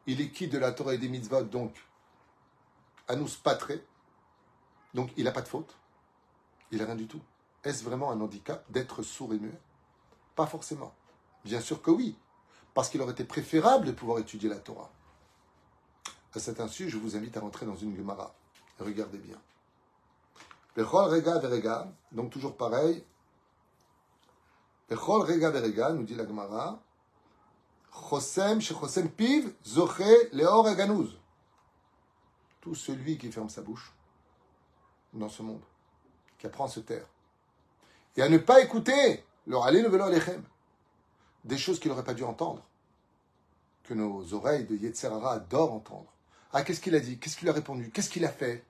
Il 0.07 0.21
est 0.21 0.31
quitte 0.31 0.53
de 0.53 0.59
la 0.59 0.73
Torah 0.73 0.95
et 0.95 0.99
des 0.99 1.09
mitzvot, 1.09 1.43
donc, 1.43 1.75
à 3.09 3.17
nous 3.17 3.29
patrer. 3.43 3.85
Donc, 4.97 5.11
il 5.19 5.25
n'a 5.25 5.31
pas 5.31 5.43
de 5.43 5.49
faute. 5.49 5.77
Il 6.71 6.79
n'a 6.79 6.87
rien 6.87 6.97
du 6.97 7.07
tout. 7.07 7.21
Est-ce 7.65 7.85
vraiment 7.85 8.11
un 8.11 8.21
handicap 8.23 8.65
d'être 8.71 9.03
sourd 9.03 9.35
et 9.35 9.39
muet? 9.39 9.61
Pas 10.35 10.47
forcément. 10.47 10.95
Bien 11.45 11.61
sûr 11.61 11.83
que 11.83 11.91
oui, 11.91 12.17
parce 12.73 12.89
qu'il 12.89 13.03
aurait 13.03 13.13
été 13.13 13.25
préférable 13.25 13.87
de 13.87 13.93
pouvoir 13.93 14.21
étudier 14.21 14.49
la 14.49 14.57
Torah. 14.57 14.91
À 16.35 16.39
cet 16.39 16.61
insu, 16.61 16.89
je 16.89 16.97
vous 16.97 17.15
invite 17.15 17.37
à 17.37 17.41
rentrer 17.41 17.67
dans 17.67 17.77
une 17.77 17.95
Gemara. 17.95 18.35
Regardez 18.79 19.19
bien. 19.19 19.37
donc 22.13 22.31
toujours 22.31 22.57
pareil. 22.57 23.05
Rega 24.89 25.51
verega, 25.51 25.93
nous 25.93 26.05
dit 26.05 26.15
la 26.15 26.27
Gemara. 26.27 26.81
Chosem 27.93 28.61
piv 29.11 29.55
zoche 29.63 30.31
leor. 30.33 30.67
Tout 32.63 32.75
celui 32.75 33.19
qui 33.19 33.31
ferme 33.31 33.51
sa 33.51 33.61
bouche 33.61 33.96
dans 35.13 35.29
ce 35.29 35.43
monde, 35.43 35.63
qui 36.39 36.47
apprend 36.47 36.67
à 36.67 36.69
se 36.69 36.81
taire, 36.81 37.07
et 38.17 38.23
à 38.23 38.29
ne 38.29 38.39
pas 38.39 38.61
écouter 38.63 39.25
leur 39.47 39.65
aller 39.65 39.83
le 39.83 39.89
velo 39.89 40.09
lechem, 40.09 40.43
des 41.45 41.59
choses 41.59 41.79
qu'il 41.79 41.91
n'aurait 41.91 42.05
pas 42.05 42.15
dû 42.15 42.25
entendre, 42.25 42.63
que 43.85 43.95
nos 43.95 44.35
oreilles 44.35 44.65
de 44.65 44.77
Yetzerara 44.77 45.35
adorent 45.35 45.73
entendre. 45.73 46.13
Ah, 46.53 46.63
qu'est-ce 46.63 46.81
qu'il 46.81 46.95
a 46.95 47.01
dit? 47.01 47.19
Qu'est-ce 47.19 47.37
qu'il 47.37 47.49
a 47.49 47.53
répondu? 47.53 47.91
Qu'est-ce 47.91 48.11
qu'il 48.11 48.25
a 48.25 48.31
fait? 48.31 48.65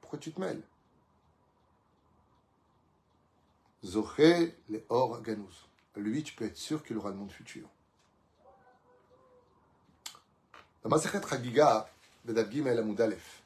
Pourquoi 0.00 0.18
tu 0.18 0.32
te 0.32 0.40
mêles? 0.40 0.62
Zoché 3.84 4.56
les 4.68 4.84
or. 4.88 5.20
Lui, 5.96 6.22
tu 6.22 6.34
peux 6.34 6.44
être 6.44 6.56
sûr 6.56 6.82
qu'il 6.84 6.96
aura 6.96 7.10
le 7.10 7.16
monde 7.16 7.30
futur. 7.30 7.68
La 10.84 10.98
Chagiga, 10.98 11.88
Amudalef. 12.28 13.42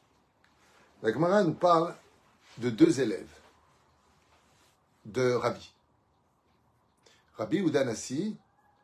La 1.02 1.12
Gemara 1.12 1.42
nous 1.44 1.54
parle 1.54 1.94
de 2.58 2.68
deux 2.68 3.00
élèves 3.00 3.32
de 5.06 5.32
Rabbi. 5.32 5.72
Rabbi 7.36 7.56
Udanasi 7.58 8.36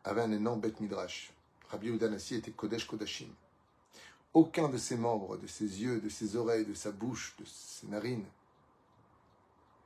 avait 0.03 0.23
un 0.23 0.33
énorme 0.33 0.61
bête 0.61 0.81
midrash. 0.81 1.31
Rabbi 1.69 1.89
Udanasi 1.89 2.37
était 2.37 2.53
Kodesh 2.53 2.87
Kodashim. 2.87 3.29
Aucun 4.33 4.69
de 4.71 4.79
ses 4.79 4.97
membres, 4.97 5.37
de 5.37 5.47
ses 5.47 5.83
yeux, 5.83 6.01
de 6.01 6.09
ses 6.09 6.37
oreilles, 6.37 6.65
de 6.65 6.73
sa 6.73 6.91
bouche, 6.91 7.35
de 7.39 7.45
ses 7.45 7.87
narines, 7.87 8.25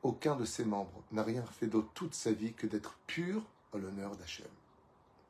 aucun 0.02 0.36
de 0.36 0.44
ses 0.44 0.64
membres 0.64 1.02
n'a 1.12 1.22
rien 1.22 1.44
fait 1.44 1.66
d'autre 1.66 1.90
toute 1.94 2.14
sa 2.14 2.32
vie 2.32 2.54
que 2.54 2.66
d'être 2.66 2.94
pur 3.06 3.42
à 3.74 3.78
l'honneur 3.78 4.16
d'Hachem. 4.16 4.48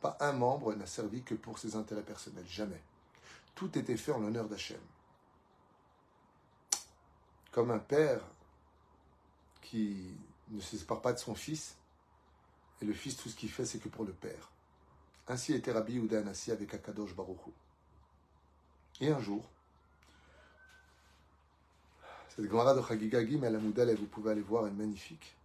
Pas 0.00 0.16
un 0.20 0.32
membre 0.32 0.74
n'a 0.74 0.86
servi 0.86 1.22
que 1.22 1.34
pour 1.34 1.58
ses 1.58 1.76
intérêts 1.76 2.02
personnels, 2.02 2.46
jamais. 2.46 2.82
Tout 3.54 3.76
était 3.78 3.96
fait 3.96 4.12
en 4.12 4.18
l'honneur 4.18 4.48
d'Hachem. 4.48 4.80
Comme 7.50 7.70
un 7.70 7.78
père 7.78 8.22
qui 9.62 10.14
ne 10.50 10.60
se 10.60 10.76
sépare 10.76 11.00
pas 11.00 11.12
de 11.12 11.18
son 11.18 11.34
fils, 11.34 11.76
et 12.80 12.84
le 12.84 12.92
fils, 12.92 13.16
tout 13.16 13.28
ce 13.28 13.36
qu'il 13.36 13.50
fait, 13.50 13.66
c'est 13.66 13.78
que 13.78 13.88
pour 13.88 14.04
le 14.04 14.12
père. 14.12 14.50
Ainsi 15.28 15.52
était 15.52 15.72
Rabbi 15.72 15.96
Uda 15.96 16.20
Anassi 16.20 16.50
avec 16.50 16.72
Akadosh 16.74 17.14
Baruchou. 17.14 17.52
Et 19.00 19.10
un 19.10 19.20
jour, 19.20 19.44
cette 22.28 22.48
Gemara 22.48 22.74
de 22.74 22.82
Chagigagi, 22.82 23.36
mais 23.36 23.48
à 23.48 23.50
la 23.50 23.58
Moudale, 23.58 23.94
vous 23.96 24.06
pouvez 24.06 24.32
aller 24.32 24.40
voir, 24.40 24.66
elle 24.66 24.72
est 24.72 24.76
magnifique. 24.76 25.36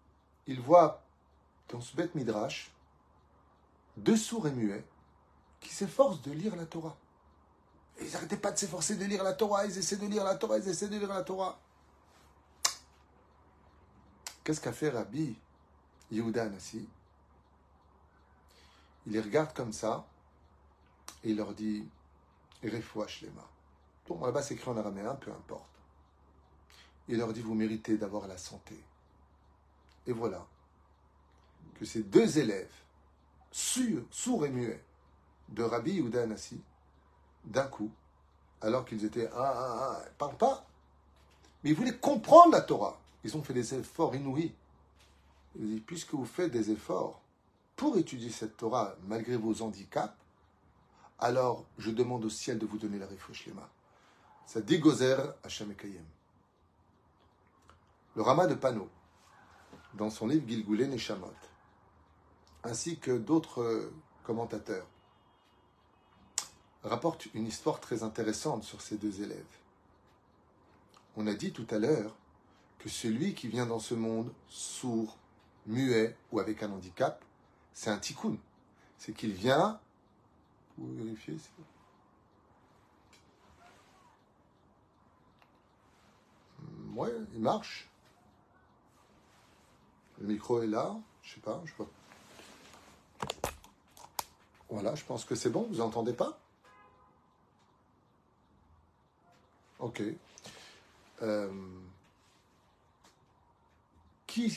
Il 0.48 0.62
voit 0.62 1.04
dans 1.70 1.82
ce 1.82 1.96
bête 1.96 2.16
midrash 2.16 2.72
deux 3.98 4.18
sourds 4.18 4.48
et 4.48 4.52
muets 4.52 4.86
qui 5.60 5.74
s'efforcent 5.74 6.22
de 6.22 6.32
lire 6.32 6.56
la 6.56 6.66
Torah. 6.66 6.98
Et 7.98 8.06
ils 8.06 8.12
n'arrêtaient 8.12 8.38
pas 8.38 8.52
de 8.52 8.58
s'efforcer 8.58 8.96
de 8.96 9.06
lire 9.06 9.24
la 9.24 9.34
Torah, 9.34 9.66
ils 9.66 9.78
essaient 9.78 9.96
de 9.98 10.06
lire 10.06 10.24
la 10.24 10.36
Torah, 10.36 10.58
ils 10.58 10.68
essaient 10.68 10.90
de 10.90 10.98
lire 10.98 11.08
la 11.08 11.24
Torah. 11.24 11.60
Qu'est-ce 14.46 14.62
qu'a 14.62 14.72
fait 14.72 14.90
Rabbi 14.90 15.36
Yehuda 16.12 16.44
Anassi? 16.44 16.88
Il 19.08 19.14
les 19.14 19.20
regarde 19.20 19.56
comme 19.56 19.74
ça 19.74 20.06
et 21.24 21.32
il 21.32 21.38
leur 21.38 21.56
dit 21.56 21.84
Refoua 22.64 23.08
Shlema. 23.08 23.44
Bon, 24.08 24.24
là-bas 24.24 24.44
c'est 24.44 24.54
écrit 24.54 24.70
en 24.70 24.78
araméen, 24.78 25.16
peu 25.16 25.32
importe. 25.32 25.72
Il 27.08 27.18
leur 27.18 27.34
dit 27.34 27.42
Vous 27.42 27.56
méritez 27.56 27.98
d'avoir 27.98 28.28
la 28.28 28.38
santé. 28.38 28.80
Et 30.06 30.14
voilà 30.14 30.46
que 31.80 31.86
ces 31.86 32.04
deux 32.04 32.38
élèves, 32.38 32.72
sourds 33.52 34.46
et 34.46 34.50
muets, 34.50 34.84
de 35.50 35.64
Rabbi 35.64 35.94
Yehuda 35.94 36.22
Anassi, 36.22 36.62
d'un 37.46 37.66
coup, 37.66 37.92
alors 38.62 38.86
qu'ils 38.86 39.06
étaient 39.06 39.28
ah, 39.34 39.54
ah, 39.56 40.02
ah, 40.04 40.06
parlent 40.20 40.38
pas, 40.38 40.68
mais 41.64 41.72
ils 41.72 41.76
voulaient 41.76 41.98
comprendre 41.98 42.52
la 42.52 42.62
Torah. 42.62 43.02
Ils 43.26 43.36
ont 43.36 43.42
fait 43.42 43.56
des 43.56 43.74
efforts 43.74 44.14
inouïs. 44.16 44.54
Il 45.56 45.68
dit, 45.68 45.82
puisque 45.82 46.14
vous 46.14 46.26
faites 46.26 46.52
des 46.52 46.70
efforts 46.70 47.20
pour 47.76 47.98
étudier 47.98 48.30
cette 48.30 48.56
Torah 48.56 48.96
malgré 49.08 49.36
vos 49.36 49.64
handicaps, 49.64 50.14
alors 51.18 51.66
je 51.80 51.90
demande 51.90 52.24
au 52.24 52.30
ciel 52.30 52.60
de 52.60 52.68
vous 52.68 52.78
donner 52.78 53.00
la 53.00 53.08
Lema. 53.08 53.68
Ça 54.46 54.62
dit 54.62 54.78
Gozer 54.78 55.34
Hashem 55.44 55.72
Ekayem. 55.72 56.06
Le 58.16 58.22
Rama 58.22 58.46
de 58.46 58.54
Pano, 58.54 58.88
dans 59.96 60.12
son 60.12 60.28
livre 60.28 60.48
Gilgulé 60.48 60.86
Neshamot, 60.88 61.34
ainsi 62.64 63.00
que 63.00 63.18
d'autres 63.18 63.92
commentateurs, 64.24 64.86
rapporte 66.84 67.26
une 67.34 67.48
histoire 67.48 67.80
très 67.80 68.04
intéressante 68.04 68.64
sur 68.64 68.82
ces 68.82 68.98
deux 68.98 69.24
élèves. 69.24 69.58
On 71.18 71.26
a 71.26 71.34
dit 71.34 71.52
tout 71.52 71.66
à 71.72 71.80
l'heure 71.80 72.16
celui 72.90 73.34
qui 73.34 73.48
vient 73.48 73.66
dans 73.66 73.80
ce 73.80 73.94
monde 73.96 74.32
sourd, 74.48 75.18
muet 75.66 76.16
ou 76.32 76.40
avec 76.40 76.62
un 76.64 76.72
handicap, 76.72 77.24
c'est 77.74 77.90
un 77.90 77.98
tikkun. 77.98 78.38
C'est 78.98 79.14
qu'il 79.14 79.34
vient. 79.34 79.80
Vous 80.78 80.94
vérifier 80.96 81.38
hmm, 86.60 86.98
Ouais, 86.98 87.12
il 87.34 87.42
marche. 87.42 87.90
Le 90.20 90.28
micro 90.28 90.62
est 90.62 90.68
là. 90.68 90.96
Je 91.24 91.34
sais 91.36 91.42
pas, 91.42 91.62
je 91.66 91.72
sais 91.72 91.78
pas. 91.78 91.90
Voilà, 94.70 94.96
je 94.96 95.04
pense 95.04 95.26
que 95.26 95.36
c'est 95.36 95.50
bon. 95.50 95.68
Vous 95.70 95.82
entendez 95.82 96.14
pas? 96.14 96.40
Ok. 99.80 100.02
Euh, 101.22 101.52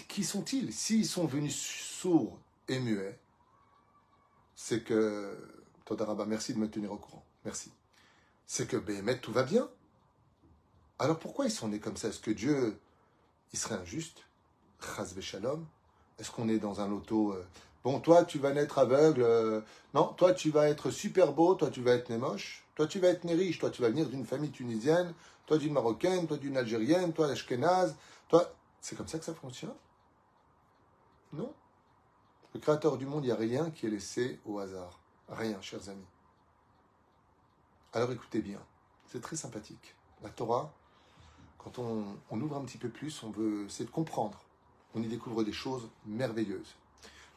qui, 0.08 0.24
sont-ils? 0.24 0.72
S'ils 0.72 1.06
sont 1.06 1.26
venus 1.26 1.56
sourds 1.56 2.38
et 2.68 2.78
muets, 2.78 3.18
c'est 4.54 4.82
que. 4.82 5.36
Todaraba, 5.84 6.26
merci 6.26 6.52
de 6.52 6.58
me 6.58 6.68
tenir 6.68 6.92
au 6.92 6.98
courant. 6.98 7.24
Merci. 7.44 7.70
C'est 8.46 8.66
que 8.66 8.76
Béhémet, 8.76 9.20
tout 9.20 9.32
va 9.32 9.42
bien. 9.42 9.68
Alors 10.98 11.18
pourquoi 11.18 11.46
ils 11.46 11.50
sont 11.50 11.68
nés 11.68 11.80
comme 11.80 11.96
ça? 11.96 12.08
Est-ce 12.08 12.20
que 12.20 12.30
Dieu, 12.30 12.78
il 13.52 13.58
serait 13.58 13.76
injuste? 13.76 14.24
Chaz 14.80 15.18
shalom 15.20 15.64
Est-ce 16.18 16.30
qu'on 16.30 16.48
est 16.48 16.58
dans 16.58 16.80
un 16.80 16.92
auto 16.92 17.32
euh, 17.32 17.46
Bon, 17.84 18.00
toi, 18.00 18.24
tu 18.24 18.38
vas 18.38 18.52
naître 18.52 18.78
aveugle. 18.78 19.22
Euh, 19.22 19.60
non, 19.94 20.08
toi, 20.08 20.34
tu 20.34 20.50
vas 20.50 20.68
être 20.68 20.90
super 20.90 21.32
beau. 21.32 21.54
Toi, 21.54 21.70
tu 21.70 21.80
vas 21.80 21.92
être 21.92 22.10
né 22.10 22.18
moche. 22.18 22.64
Toi, 22.74 22.86
tu 22.86 22.98
vas 22.98 23.08
être 23.08 23.24
né 23.24 23.34
riche. 23.34 23.58
Toi, 23.58 23.70
tu 23.70 23.80
vas 23.80 23.88
venir 23.88 24.08
d'une 24.08 24.26
famille 24.26 24.50
tunisienne. 24.50 25.14
Toi, 25.46 25.56
d'une 25.56 25.72
marocaine. 25.72 26.26
Toi, 26.26 26.36
d'une 26.36 26.56
algérienne. 26.56 27.12
Toi, 27.12 27.28
d'ashkenaz. 27.28 27.94
Toi, 28.28 28.52
c'est 28.80 28.96
comme 28.96 29.08
ça 29.08 29.18
que 29.18 29.24
ça 29.24 29.34
fonctionne? 29.34 29.74
Non? 31.32 31.52
Le 32.54 32.60
créateur 32.60 32.96
du 32.96 33.06
monde, 33.06 33.24
il 33.24 33.28
n'y 33.28 33.32
a 33.32 33.36
rien 33.36 33.70
qui 33.70 33.86
est 33.86 33.90
laissé 33.90 34.40
au 34.46 34.58
hasard. 34.58 34.98
Rien, 35.28 35.60
chers 35.60 35.88
amis. 35.88 36.06
Alors 37.92 38.10
écoutez 38.12 38.40
bien. 38.40 38.60
C'est 39.06 39.20
très 39.20 39.36
sympathique. 39.36 39.94
La 40.22 40.30
Torah, 40.30 40.72
quand 41.58 41.78
on, 41.78 42.40
ouvre 42.40 42.56
un 42.56 42.64
petit 42.64 42.78
peu 42.78 42.88
plus, 42.88 43.22
on 43.22 43.30
veut 43.30 43.66
essayer 43.66 43.84
de 43.84 43.90
comprendre. 43.90 44.40
On 44.94 45.02
y 45.02 45.08
découvre 45.08 45.44
des 45.44 45.52
choses 45.52 45.88
merveilleuses. 46.06 46.76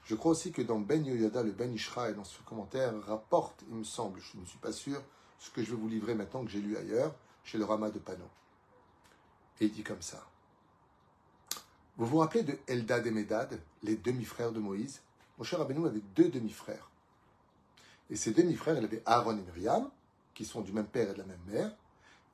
Je 0.06 0.16
crois 0.16 0.32
aussi 0.32 0.52
que 0.52 0.62
dans 0.62 0.80
Ben 0.80 1.06
Yoyada, 1.06 1.44
le 1.44 1.52
Ben 1.52 1.74
Ishra, 1.74 2.12
dans 2.14 2.24
ce 2.24 2.42
commentaire, 2.44 2.94
rapporte, 3.06 3.64
il 3.70 3.76
me 3.76 3.84
semble, 3.84 4.20
je 4.20 4.38
ne 4.38 4.46
suis 4.46 4.58
pas 4.58 4.72
sûr, 4.72 5.02
ce 5.40 5.50
que 5.52 5.64
je 5.64 5.72
vais 5.72 5.78
vous 5.78 5.88
livrer 5.90 6.16
maintenant 6.16 6.44
que 6.44 6.50
j'ai 6.50 6.62
lu 6.62 6.78
ailleurs, 6.78 7.14
chez 7.44 7.58
le 7.58 7.66
Rama 7.66 7.90
de 7.92 8.00
Pano. 8.00 8.26
Et 9.60 9.66
il 9.66 9.72
dit 9.72 9.84
comme 9.84 10.02
ça. 10.02 10.31
Vous 11.98 12.06
vous 12.06 12.18
rappelez 12.18 12.44
de 12.44 12.58
Eldad 12.68 13.06
et 13.06 13.12
Medad, 13.12 13.60
les 13.84 13.96
demi-frères 13.96 14.52
de 14.52 14.60
Moïse? 14.60 15.02
Moshe 15.38 15.54
Rabbeinu 15.54 15.86
avait 15.86 16.02
deux 16.16 16.30
demi-frères. 16.30 16.90
Et 18.10 18.16
ces 18.16 18.32
demi-frères, 18.32 18.78
il 18.78 18.84
avait 18.84 19.04
Aaron 19.06 19.38
et 19.38 19.42
Myriam, 19.42 19.90
qui 20.34 20.46
sont 20.46 20.62
du 20.62 20.72
même 20.72 20.86
père 20.86 21.10
et 21.10 21.14
de 21.14 21.18
la 21.18 21.26
même 21.26 21.40
mère. 21.48 21.70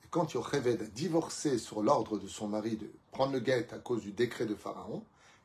Et 0.03 0.07
quand 0.09 0.33
Yocheved 0.33 0.81
a 0.81 0.85
divorcé 0.85 1.57
sur 1.57 1.81
l'ordre 1.81 2.17
de 2.17 2.27
son 2.27 2.47
mari 2.47 2.77
de 2.77 2.89
prendre 3.11 3.33
le 3.33 3.39
guet 3.39 3.73
à 3.73 3.79
cause 3.79 4.01
du 4.01 4.11
décret 4.11 4.45
de 4.45 4.55
Pharaon, 4.55 5.03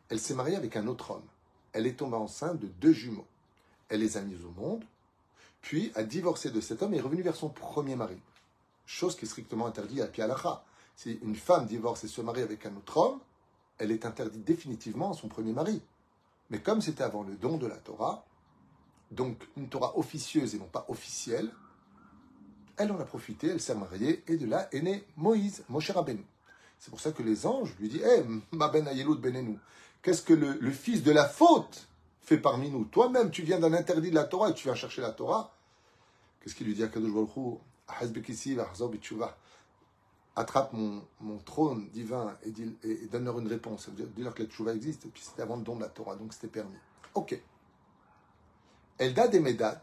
elle 0.08 0.20
s'est 0.20 0.34
mariée 0.34 0.56
avec 0.56 0.76
un 0.76 0.86
autre 0.86 1.12
homme. 1.12 1.26
Elle 1.72 1.86
est 1.86 1.98
tombée 1.98 2.16
enceinte 2.16 2.58
de 2.58 2.66
deux 2.66 2.92
jumeaux. 2.92 3.26
Elle 3.88 4.00
les 4.00 4.16
a 4.16 4.20
mis 4.20 4.36
au 4.44 4.50
monde, 4.60 4.84
puis 5.62 5.90
a 5.94 6.02
divorcé 6.02 6.50
de 6.50 6.60
cet 6.60 6.82
homme 6.82 6.94
et 6.94 6.98
est 6.98 7.02
revenue 7.02 7.22
vers 7.22 7.36
son 7.36 7.48
premier 7.48 7.96
mari. 7.96 8.18
Chose 8.86 9.16
qui 9.16 9.24
est 9.24 9.28
strictement 9.28 9.66
interdite 9.66 10.00
à 10.00 10.06
Pialacha. 10.06 10.64
Si 10.96 11.18
une 11.22 11.36
femme 11.36 11.66
divorce 11.66 12.04
et 12.04 12.08
se 12.08 12.20
marie 12.20 12.42
avec 12.42 12.66
un 12.66 12.76
autre 12.76 12.96
homme, 12.98 13.20
elle 13.78 13.90
est 13.90 14.06
interdite 14.06 14.44
définitivement 14.44 15.12
à 15.12 15.14
son 15.14 15.28
premier 15.28 15.52
mari. 15.52 15.82
Mais 16.50 16.60
comme 16.60 16.80
c'était 16.80 17.04
avant 17.04 17.22
le 17.22 17.34
don 17.34 17.56
de 17.56 17.66
la 17.66 17.76
Torah, 17.76 18.24
donc 19.10 19.48
une 19.56 19.68
Torah 19.68 19.96
officieuse 19.98 20.54
et 20.54 20.58
non 20.58 20.66
pas 20.66 20.84
officielle, 20.88 21.50
elle 22.76 22.92
en 22.92 23.00
a 23.00 23.04
profité, 23.04 23.48
elle 23.48 23.60
s'est 23.60 23.74
mariée, 23.74 24.22
et 24.26 24.36
de 24.36 24.46
là 24.46 24.68
est 24.72 24.82
né 24.82 25.04
Moïse, 25.16 25.64
Moshe 25.68 25.90
Rabbeinu. 25.90 26.24
C'est 26.78 26.90
pour 26.90 27.00
ça 27.00 27.12
que 27.12 27.22
les 27.22 27.46
anges 27.46 27.74
lui 27.78 27.88
disent 27.88 28.02
Hé, 28.02 28.24
ma 28.52 28.68
ben 28.68 28.84
benenou, 29.20 29.58
qu'est-ce 30.02 30.22
que 30.22 30.34
le, 30.34 30.70
fils 30.70 31.02
de 31.02 31.12
la 31.12 31.28
faute 31.28 31.86
fait 32.20 32.38
parmi 32.38 32.70
nous? 32.70 32.84
Toi-même, 32.86 33.30
tu 33.30 33.42
viens 33.42 33.60
d'un 33.60 33.72
interdit 33.72 34.10
de 34.10 34.14
la 34.14 34.24
Torah 34.24 34.50
et 34.50 34.54
tu 34.54 34.64
viens 34.64 34.74
chercher 34.74 35.00
la 35.00 35.12
Torah. 35.12 35.54
Qu'est-ce 36.40 36.54
qu'il 36.54 36.66
lui 36.66 36.74
dit 36.74 36.82
à 36.82 36.88
Kadosh 36.88 37.12
Baruch 37.12 37.60
attrape 40.36 40.72
mon, 40.72 41.02
mon, 41.20 41.38
trône 41.38 41.88
divin 41.90 42.36
et, 42.42 43.06
donne-leur 43.08 43.38
une 43.38 43.48
réponse. 43.48 43.88
Dis-leur 43.90 44.34
que 44.34 44.42
la 44.42 44.48
tchouva 44.48 44.74
existe, 44.74 45.04
et 45.06 45.08
puis 45.08 45.22
c'était 45.22 45.42
avant 45.42 45.56
le 45.56 45.62
don 45.62 45.76
de 45.76 45.82
la 45.82 45.88
Torah, 45.88 46.16
donc 46.16 46.32
c'était 46.32 46.48
permis. 46.48 46.76
Ok. 47.14 47.38
Eldad 48.98 49.34
et 49.34 49.40
Medad, 49.40 49.80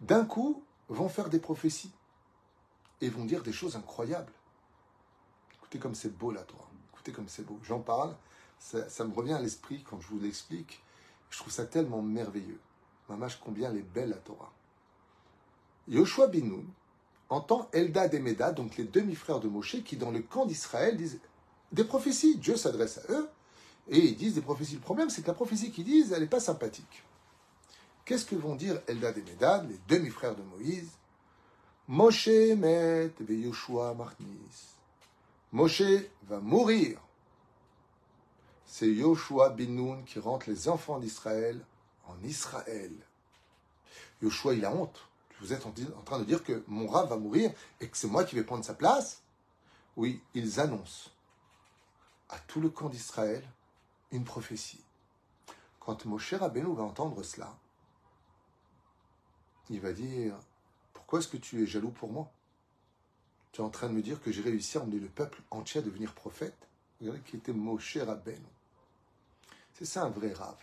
d'un 0.00 0.24
coup, 0.24 0.62
vont 0.88 1.08
faire 1.08 1.28
des 1.28 1.38
prophéties 1.38 1.92
et 3.00 3.08
vont 3.08 3.24
dire 3.24 3.42
des 3.42 3.52
choses 3.52 3.76
incroyables. 3.76 4.32
Écoutez 5.54 5.78
comme 5.78 5.94
c'est 5.94 6.16
beau 6.16 6.30
la 6.32 6.42
Torah. 6.42 6.68
Écoutez 6.92 7.12
comme 7.12 7.28
c'est 7.28 7.44
beau. 7.44 7.58
J'en 7.62 7.80
parle, 7.80 8.14
ça, 8.58 9.04
me 9.04 9.14
revient 9.14 9.32
à 9.32 9.40
l'esprit 9.40 9.82
quand 9.82 10.00
je 10.00 10.08
vous 10.08 10.20
l'explique. 10.20 10.82
Je 11.30 11.38
trouve 11.38 11.52
ça 11.52 11.64
tellement 11.64 12.02
merveilleux. 12.02 12.60
Mamash, 13.08 13.40
combien 13.40 13.70
elle 13.70 13.78
est 13.78 13.82
belle 13.82 14.10
la 14.10 14.16
Torah. 14.16 14.52
Yoshua 15.88 16.26
Binoun, 16.26 16.66
entend 17.30 17.68
Eldad 17.72 18.12
et 18.12 18.18
Medad, 18.18 18.54
donc 18.54 18.76
les 18.76 18.84
demi-frères 18.84 19.40
de 19.40 19.48
Moshe, 19.48 19.82
qui 19.84 19.96
dans 19.96 20.10
le 20.10 20.20
camp 20.20 20.46
d'Israël 20.46 20.96
disent 20.96 21.20
des 21.72 21.84
prophéties. 21.84 22.36
Dieu 22.36 22.56
s'adresse 22.56 22.98
à 22.98 23.12
eux 23.12 23.30
et 23.88 23.98
ils 23.98 24.16
disent 24.16 24.34
des 24.34 24.40
prophéties. 24.40 24.74
Le 24.74 24.80
problème, 24.80 25.08
c'est 25.08 25.22
que 25.22 25.28
la 25.28 25.34
prophétie 25.34 25.70
qu'ils 25.70 25.84
disent, 25.84 26.12
elle 26.12 26.20
n'est 26.20 26.26
pas 26.26 26.40
sympathique. 26.40 27.04
Qu'est-ce 28.04 28.26
que 28.26 28.34
vont 28.34 28.56
dire 28.56 28.80
Eldad 28.88 29.16
et 29.16 29.22
Medad, 29.22 29.70
les 29.70 29.78
demi-frères 29.88 30.34
de 30.34 30.42
Moïse? 30.42 30.90
Moshe 31.86 32.28
met 32.28 33.12
Yoshua. 33.28 33.96
Moshe 35.52 35.82
va 36.28 36.40
mourir. 36.40 37.00
C'est 38.66 38.88
Yoshua 38.88 39.50
Binoun 39.50 40.04
qui 40.04 40.18
rentre 40.18 40.48
les 40.48 40.68
enfants 40.68 40.98
d'Israël 40.98 41.64
en 42.06 42.16
Israël. 42.24 42.92
Yoshua, 44.22 44.54
il 44.54 44.64
a 44.64 44.72
honte 44.74 45.09
vous 45.40 45.52
êtes 45.52 45.64
en 45.66 45.72
train 46.02 46.18
de 46.18 46.24
dire 46.24 46.44
que 46.44 46.62
mon 46.66 46.86
rat 46.86 47.06
va 47.06 47.16
mourir 47.16 47.52
et 47.80 47.88
que 47.88 47.96
c'est 47.96 48.08
moi 48.08 48.24
qui 48.24 48.34
vais 48.34 48.44
prendre 48.44 48.64
sa 48.64 48.74
place 48.74 49.22
Oui, 49.96 50.22
ils 50.34 50.60
annoncent 50.60 51.10
à 52.28 52.38
tout 52.38 52.60
le 52.60 52.68
camp 52.68 52.88
d'Israël 52.88 53.42
une 54.12 54.24
prophétie. 54.24 54.84
Quand 55.78 56.04
Moshe 56.04 56.34
Rabbeinu 56.34 56.74
va 56.74 56.82
entendre 56.82 57.22
cela, 57.22 57.56
il 59.70 59.80
va 59.80 59.92
dire 59.92 60.34
Pourquoi 60.92 61.20
est-ce 61.20 61.28
que 61.28 61.38
tu 61.38 61.62
es 61.62 61.66
jaloux 61.66 61.90
pour 61.90 62.12
moi? 62.12 62.30
Tu 63.52 63.62
es 63.62 63.64
en 63.64 63.70
train 63.70 63.88
de 63.88 63.94
me 63.94 64.02
dire 64.02 64.20
que 64.20 64.30
j'ai 64.30 64.42
réussi 64.42 64.76
à 64.76 64.82
emmener 64.82 65.00
le 65.00 65.08
peuple 65.08 65.40
entier 65.50 65.80
à 65.80 65.82
devenir 65.82 66.14
prophète 66.14 66.68
Regardez 67.00 67.20
qui 67.22 67.36
était 67.36 67.54
Moshe 67.54 67.96
Rabbeinu. 67.96 68.44
C'est 69.72 69.86
ça 69.86 70.02
un 70.04 70.10
vrai 70.10 70.34
rave. 70.34 70.62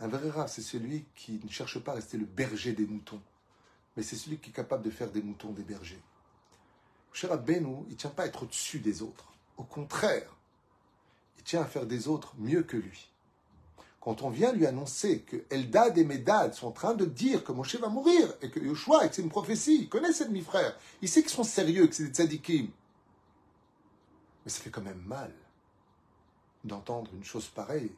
Un 0.00 0.08
vrai 0.08 0.30
rave, 0.30 0.48
c'est 0.48 0.62
celui 0.62 1.04
qui 1.14 1.38
ne 1.44 1.50
cherche 1.50 1.78
pas 1.78 1.92
à 1.92 1.96
rester 1.96 2.16
le 2.16 2.24
berger 2.24 2.72
des 2.72 2.86
moutons 2.86 3.20
mais 3.96 4.02
c'est 4.02 4.16
celui 4.16 4.38
qui 4.38 4.50
est 4.50 4.54
capable 4.54 4.84
de 4.84 4.90
faire 4.90 5.10
des 5.10 5.22
moutons 5.22 5.50
des 5.50 5.62
bergers. 5.62 6.02
Cher 7.12 7.36
Benou, 7.38 7.84
il 7.88 7.92
ne 7.92 7.96
tient 7.98 8.10
pas 8.10 8.22
à 8.22 8.26
être 8.26 8.44
au-dessus 8.44 8.78
des 8.78 9.02
autres. 9.02 9.32
Au 9.58 9.64
contraire, 9.64 10.34
il 11.36 11.44
tient 11.44 11.60
à 11.60 11.66
faire 11.66 11.86
des 11.86 12.08
autres 12.08 12.34
mieux 12.38 12.62
que 12.62 12.76
lui. 12.76 13.10
Quand 14.00 14.22
on 14.22 14.30
vient 14.30 14.52
lui 14.52 14.66
annoncer 14.66 15.20
que 15.20 15.44
Eldad 15.50 15.96
et 15.96 16.04
Medad 16.04 16.54
sont 16.54 16.68
en 16.68 16.72
train 16.72 16.94
de 16.94 17.04
dire 17.04 17.44
que 17.44 17.52
Moshe 17.52 17.76
va 17.76 17.88
mourir 17.88 18.32
et 18.40 18.50
que 18.50 18.58
Yoshua, 18.58 19.04
et 19.04 19.08
que 19.08 19.14
c'est 19.14 19.22
une 19.22 19.28
prophétie, 19.28 19.82
il 19.82 19.88
connaît 19.88 20.12
ses 20.12 20.24
demi-frères, 20.24 20.76
il 21.02 21.08
sait 21.08 21.22
qu'ils 21.22 21.30
sont 21.30 21.44
sérieux, 21.44 21.86
que 21.86 21.94
c'est 21.94 22.04
des 22.04 22.12
tzadikim. 22.12 22.68
Mais 24.44 24.50
ça 24.50 24.60
fait 24.60 24.70
quand 24.70 24.82
même 24.82 25.02
mal 25.06 25.32
d'entendre 26.64 27.12
une 27.14 27.22
chose 27.24 27.46
pareille. 27.48 27.92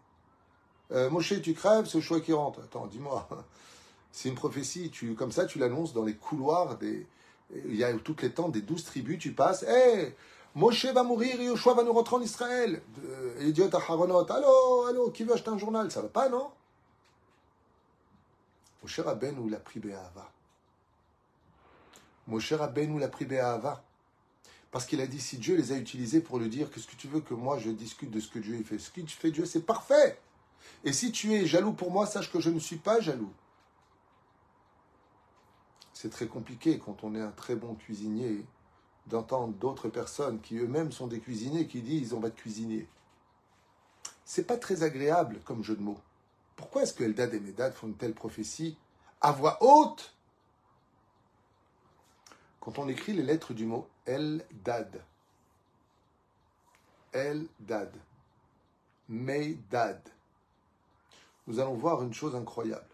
Euh, 0.91 1.09
Moshe, 1.09 1.41
tu 1.41 1.55
crèves, 1.55 1.87
c'est 1.87 1.99
Yoshua 1.99 2.21
qui 2.21 2.35
rentre. 2.35 2.61
Attends, 2.61 2.87
dis-moi, 2.87 3.27
c'est 4.15 4.29
une 4.29 4.37
prophétie. 4.37 4.91
Tu, 4.91 5.15
comme 5.15 5.33
ça, 5.33 5.45
tu 5.45 5.59
l'annonces 5.59 5.93
dans 5.93 6.05
les 6.05 6.15
couloirs 6.15 6.79
des. 6.79 7.05
Il 7.67 7.75
y 7.75 7.83
a 7.83 7.93
toutes 7.95 8.23
les 8.23 8.31
temps 8.31 8.49
des 8.49 8.63
douze 8.63 8.85
tribus, 8.85 9.19
tu 9.19 9.33
passes. 9.33 9.65
Hé 9.65 10.15
Moshe 10.55 10.87
va 10.87 11.03
mourir 11.03 11.43
Yoshua 11.43 11.75
va 11.75 11.83
nous 11.83 11.93
rentrer 11.93 12.17
en 12.17 12.21
Israël. 12.23 12.81
Idiot 13.41 13.69
à 13.75 13.77
Haronot. 13.77 14.31
Allô, 14.31 14.85
allô, 14.89 15.11
qui 15.11 15.25
veut 15.25 15.33
acheter 15.33 15.51
un 15.51 15.59
journal? 15.59 15.91
Ça 15.91 16.01
va 16.01 16.09
pas, 16.09 16.29
non? 16.29 16.49
Moshe 18.83 19.01
Rabbeinu 19.01 19.51
l'a 19.51 19.59
pris 19.59 19.81
Béhava. 19.81 20.31
Moshe 22.29 22.53
Rabbeinu 22.53 23.01
l'a 23.01 23.09
pris 23.09 23.25
Béhava. 23.25 23.83
Parce 24.71 24.87
qu'il 24.87 25.01
a 25.01 25.09
dit 25.09 25.21
si 25.21 25.39
Dieu 25.39 25.57
les 25.57 25.73
a 25.73 25.77
utilisés 25.77 26.21
pour 26.21 26.39
le 26.39 26.49
dire, 26.49 26.71
qu'est-ce 26.71 26.87
que 26.87 26.97
tu 26.97 27.09
veux 27.09 27.21
que 27.21 27.35
moi 27.35 27.59
je 27.59 27.71
discute 27.71 28.13
de 28.13 28.21
ce 28.21 28.29
que 28.29 28.39
Dieu 28.39 28.63
fait? 28.63 28.79
Ce 28.79 28.91
que 28.91 29.05
fait 29.07 29.33
Dieu, 29.33 29.45
c'est 29.45 29.67
parfait. 29.67 30.21
Et 30.85 30.93
si 30.93 31.11
tu 31.11 31.35
es 31.35 31.47
jaloux 31.47 31.73
pour 31.73 31.91
moi, 31.91 32.07
sache 32.07 32.31
que 32.31 32.39
je 32.39 32.51
ne 32.51 32.61
suis 32.61 32.77
pas 32.77 33.01
jaloux 33.01 33.33
c'est 36.05 36.11
très 36.11 36.27
compliqué 36.27 36.79
quand 36.79 37.03
on 37.03 37.15
est 37.15 37.21
un 37.23 37.31
très 37.31 37.57
bon 37.57 37.77
cuisinier 37.77 38.45
d'entendre 39.07 39.55
d'autres 39.55 39.89
personnes 39.89 40.39
qui 40.39 40.59
eux-mêmes 40.59 40.93
sont 40.93 41.07
des 41.07 41.19
cuisiniers 41.19 41.67
qui 41.67 41.81
disent 41.81 42.13
on 42.13 42.21
va 42.21 42.29
te 42.29 42.39
cuisiner. 42.39 42.87
C'est 44.27 44.47
pas 44.47 44.59
très 44.59 44.83
agréable 44.83 45.41
comme 45.47 45.65
jeu 45.65 45.75
de 45.75 45.81
mots. 45.81 45.99
Pourquoi 46.57 46.83
est-ce 46.83 46.93
que 46.93 47.05
Eldad 47.05 47.33
et 47.33 47.41
Medad 47.41 47.73
font 47.73 47.87
une 47.87 47.97
telle 47.97 48.13
prophétie 48.13 48.77
à 49.23 49.33
voix 49.33 49.57
haute? 49.63 50.15
Quand 52.61 52.79
on 52.79 52.87
écrit 52.87 53.15
les 53.15 53.23
lettres 53.23 53.55
du 53.55 53.65
mot 53.65 53.89
Eldad, 54.05 55.03
Eldad, 57.15 57.97
Meidad, 59.09 60.03
nous 61.47 61.61
allons 61.61 61.77
voir 61.77 62.03
une 62.03 62.13
chose 62.13 62.37
incroyable. 62.37 62.94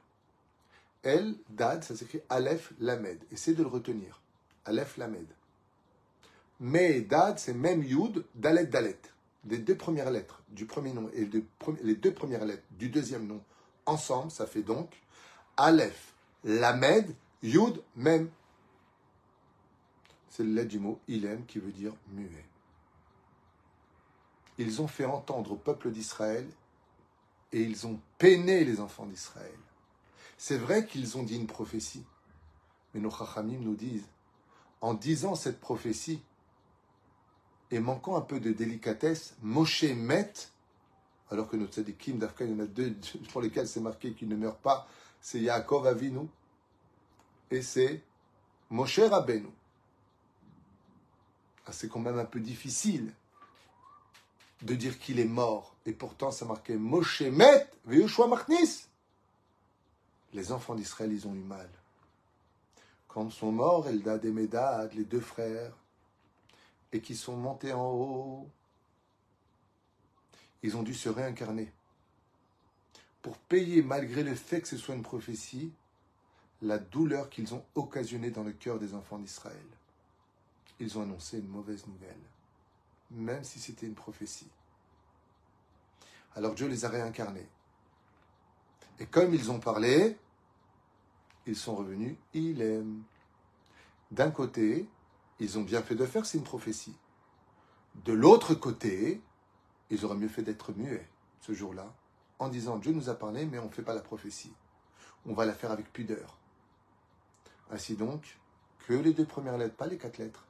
El 1.03 1.37
Dad, 1.49 1.83
ça 1.83 1.97
s'écrit 1.97 2.21
Aleph 2.29 2.73
Lamed. 2.79 3.23
Essayez 3.33 3.57
de 3.57 3.63
le 3.63 3.69
retenir. 3.69 4.21
Aleph 4.65 4.97
Lamed. 4.97 5.27
Mais 6.61 7.01
Dad, 7.01 7.39
c'est 7.39 7.55
même 7.55 7.83
Yud, 7.83 8.25
Dalet 8.35 8.67
Dalet. 8.67 9.01
Les 9.47 9.59
deux 9.59 9.77
premières 9.77 10.11
lettres 10.11 10.43
du 10.51 10.67
premier 10.67 10.93
nom 10.93 11.09
et 11.15 11.29
les 11.83 11.95
deux 11.95 12.13
premières 12.13 12.45
lettres 12.45 12.67
du 12.73 12.91
deuxième 12.91 13.27
nom 13.27 13.43
ensemble, 13.87 14.31
ça 14.31 14.47
fait 14.47 14.63
donc 14.63 14.91
Aleph 15.57 16.13
Lamed 16.45 17.15
Yud 17.43 17.83
Mem. 17.97 18.29
C'est 20.29 20.45
le 20.45 20.53
lettre 20.53 20.69
du 20.69 20.79
mot 20.79 21.01
Ilem 21.09 21.47
qui 21.47 21.59
veut 21.59 21.73
dire 21.73 21.95
muet. 22.09 22.45
Ils 24.59 24.83
ont 24.83 24.89
fait 24.89 25.07
entendre 25.07 25.53
au 25.53 25.57
peuple 25.57 25.91
d'Israël 25.91 26.47
et 27.53 27.63
ils 27.63 27.87
ont 27.87 27.99
peiné 28.19 28.65
les 28.65 28.79
enfants 28.81 29.07
d'Israël. 29.07 29.59
C'est 30.43 30.57
vrai 30.57 30.87
qu'ils 30.87 31.19
ont 31.19 31.23
dit 31.23 31.37
une 31.37 31.47
prophétie, 31.47 32.03
mais 32.95 33.01
nos 33.01 33.11
chachamim 33.11 33.59
nous 33.61 33.75
disent, 33.75 34.09
en 34.81 34.95
disant 34.95 35.35
cette 35.35 35.61
prophétie, 35.61 36.23
et 37.71 37.79
manquant 37.79 38.17
un 38.17 38.23
peu 38.23 38.41
de 38.41 38.51
délicatesse, 38.51 39.35
Moshe 39.43 39.83
met, 39.83 40.33
alors 41.31 41.47
que 41.47 41.59
notre 41.59 41.75
tzadikim 41.75 42.17
d'Afka, 42.17 42.47
il 42.47 42.53
y 42.53 42.55
en 42.55 42.65
a 42.65 42.67
deux 42.67 42.97
pour 43.33 43.43
lesquels 43.43 43.69
c'est 43.69 43.83
marqué 43.83 44.15
qu'il 44.15 44.29
ne 44.29 44.35
meurt 44.35 44.59
pas, 44.63 44.89
c'est 45.21 45.41
Yaakov 45.41 45.87
Avinu, 45.87 46.27
et 47.51 47.61
c'est 47.61 48.03
Moshe 48.71 48.99
Rabbeinu. 48.99 49.51
Ah, 51.67 51.73
c'est 51.73 51.91
quand 51.91 52.01
même 52.01 52.19
un 52.19 52.25
peu 52.25 52.41
difficile 52.41 53.13
de 54.63 54.75
dire 54.75 54.99
qu'il 54.99 55.21
est 55.21 55.27
mort, 55.27 55.77
et 55.85 55.93
pourtant 55.93 56.31
c'est 56.31 56.47
marqué 56.47 56.77
Moshe 56.77 57.21
met, 57.21 57.69
Veushua 57.85 58.27
Machnis 58.27 58.87
les 60.33 60.53
enfants 60.53 60.75
d'Israël, 60.75 61.13
ils 61.13 61.27
ont 61.27 61.35
eu 61.35 61.43
mal. 61.43 61.69
Quand 63.09 63.31
sont 63.31 63.51
morts 63.51 63.89
Eldad 63.89 64.25
et 64.25 64.31
Medad, 64.31 64.93
les 64.95 65.05
deux 65.05 65.21
frères, 65.21 65.77
et 66.93 67.01
qui 67.01 67.17
sont 67.17 67.37
montés 67.37 67.73
en 67.73 67.91
haut, 67.91 68.49
ils 70.63 70.77
ont 70.77 70.83
dû 70.83 70.95
se 70.95 71.09
réincarner 71.09 71.73
pour 73.23 73.37
payer, 73.37 73.83
malgré 73.83 74.23
le 74.23 74.35
fait 74.35 74.63
que 74.63 74.69
ce 74.69 74.77
soit 74.77 74.95
une 74.95 75.03
prophétie, 75.03 75.73
la 76.63 76.79
douleur 76.79 77.31
qu'ils 77.31 77.55
ont 77.55 77.65
occasionnée 77.75 78.31
dans 78.31 78.43
le 78.43 78.53
cœur 78.53 78.79
des 78.79 78.95
enfants 78.95 79.19
d'Israël. 79.19 79.57
Ils 80.79 80.99
ont 80.99 81.03
annoncé 81.03 81.39
une 81.39 81.49
mauvaise 81.49 81.87
nouvelle, 81.87 82.21
même 83.11 83.45
si 83.45 83.59
c'était 83.59 83.87
une 83.87 83.95
prophétie. 83.95 84.49
Alors 86.35 86.55
Dieu 86.55 86.69
les 86.69 86.85
a 86.85 86.89
réincarnés. 86.89 87.49
Et 89.01 89.07
comme 89.07 89.35
ils 89.35 89.51
ont 89.51 89.59
parlé, 89.59 90.17
ils 91.47 91.57
sont 91.57 91.75
revenus, 91.75 92.17
il 92.35 92.61
aime. 92.61 93.03
D'un 94.11 94.31
côté, 94.31 94.87
ils 95.39 95.59
ont 95.59 95.63
bien 95.63 95.83
fait 95.83 95.95
de 95.95 96.05
faire, 96.05 96.27
c'est 96.27 96.39
une 96.39 96.45
prophétie. 96.45 96.95
De 98.05 98.13
l'autre 98.13 98.55
côté, 98.55 99.21
ils 99.89 100.05
auraient 100.05 100.17
mieux 100.17 100.29
fait 100.29 100.43
d'être 100.43 100.73
muets 100.73 101.09
ce 101.41 101.53
jour-là, 101.55 101.93
en 102.39 102.49
disant 102.49 102.79
Dieu 102.79 102.93
nous 102.93 103.09
a 103.09 103.15
parlé, 103.15 103.47
mais 103.47 103.59
on 103.59 103.67
ne 103.67 103.71
fait 103.71 103.83
pas 103.83 103.95
la 103.95 104.03
prophétie. 104.03 104.53
On 105.27 105.33
va 105.33 105.47
la 105.47 105.55
faire 105.55 105.71
avec 105.71 105.93
pudeur. 105.93 106.37
Ainsi 107.71 107.97
donc, 107.97 108.39
que 108.87 108.93
les 108.93 109.15
deux 109.15 109.25
premières 109.25 109.57
lettres, 109.57 109.77
pas 109.77 109.87
les 109.87 109.97
quatre 109.99 110.19
lettres, 110.19 110.45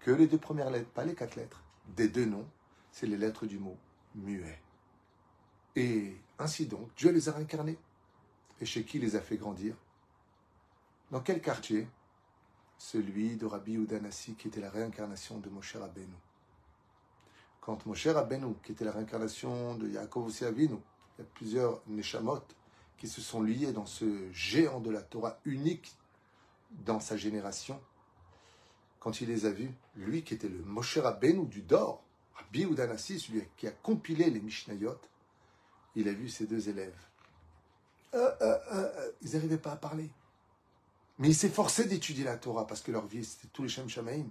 que 0.00 0.10
les 0.10 0.26
deux 0.26 0.38
premières 0.38 0.70
lettres, 0.70 0.90
pas 0.90 1.04
les 1.04 1.14
quatre 1.14 1.36
lettres, 1.36 1.62
des 1.96 2.08
deux 2.08 2.24
noms, 2.24 2.48
c'est 2.92 3.06
les 3.06 3.16
lettres 3.16 3.46
du 3.46 3.58
mot 3.58 3.76
muet. 4.14 4.58
Et 5.76 6.16
ainsi 6.38 6.66
donc, 6.66 6.88
Dieu 6.96 7.10
les 7.12 7.28
a 7.28 7.32
réincarnés. 7.32 7.78
Et 8.60 8.66
chez 8.66 8.84
qui 8.84 8.98
les 8.98 9.16
a 9.16 9.20
fait 9.20 9.36
grandir? 9.36 9.74
Dans 11.10 11.20
quel 11.20 11.40
quartier? 11.40 11.88
Celui 12.78 13.36
de 13.36 13.46
Rabbi 13.46 13.74
Udanassi, 13.74 14.34
qui 14.34 14.48
était 14.48 14.60
la 14.60 14.70
réincarnation 14.70 15.38
de 15.38 15.48
Moshe 15.50 15.76
Rabbeinu. 15.76 16.14
Quand 17.60 17.84
Moshe 17.86 18.06
Rabbeinu, 18.06 18.54
qui 18.62 18.72
était 18.72 18.84
la 18.84 18.92
réincarnation 18.92 19.74
de 19.76 19.88
Yaakov 19.88 20.32
Avinu, 20.44 20.76
il 21.18 21.20
y 21.20 21.22
a 21.22 21.24
plusieurs 21.34 21.82
Neshamot 21.88 22.42
qui 22.96 23.08
se 23.08 23.20
sont 23.20 23.42
liés 23.42 23.72
dans 23.72 23.86
ce 23.86 24.30
géant 24.32 24.80
de 24.80 24.90
la 24.90 25.02
Torah 25.02 25.38
unique 25.44 25.94
dans 26.70 27.00
sa 27.00 27.16
génération. 27.16 27.80
Quand 28.98 29.20
il 29.20 29.28
les 29.28 29.46
a 29.46 29.50
vus, 29.50 29.74
lui 29.96 30.22
qui 30.22 30.34
était 30.34 30.48
le 30.48 30.62
Moshe 30.62 30.98
Rabbeinu 30.98 31.46
du 31.46 31.62
Dor, 31.62 32.02
Rabbi 32.34 32.64
Udanassi, 32.64 33.20
celui 33.20 33.42
qui 33.56 33.66
a 33.66 33.72
compilé 33.72 34.30
les 34.30 34.40
Mishnayot, 34.40 35.00
il 35.96 36.08
a 36.08 36.12
vu 36.12 36.28
ses 36.28 36.46
deux 36.46 36.68
élèves. 36.68 37.09
Euh, 38.14 38.32
euh, 38.40 38.58
euh, 38.72 39.12
ils 39.22 39.32
n'arrivaient 39.32 39.58
pas 39.58 39.72
à 39.72 39.76
parler. 39.76 40.10
Mais 41.18 41.28
il 41.28 41.34
s'est 41.34 41.50
forcé 41.50 41.84
d'étudier 41.84 42.24
la 42.24 42.36
Torah 42.36 42.66
parce 42.66 42.80
que 42.80 42.90
leur 42.90 43.06
vie, 43.06 43.24
c'était 43.24 43.48
tous 43.48 43.62
les 43.62 43.68
Shem 43.68 43.88
Shamaim. 43.88 44.26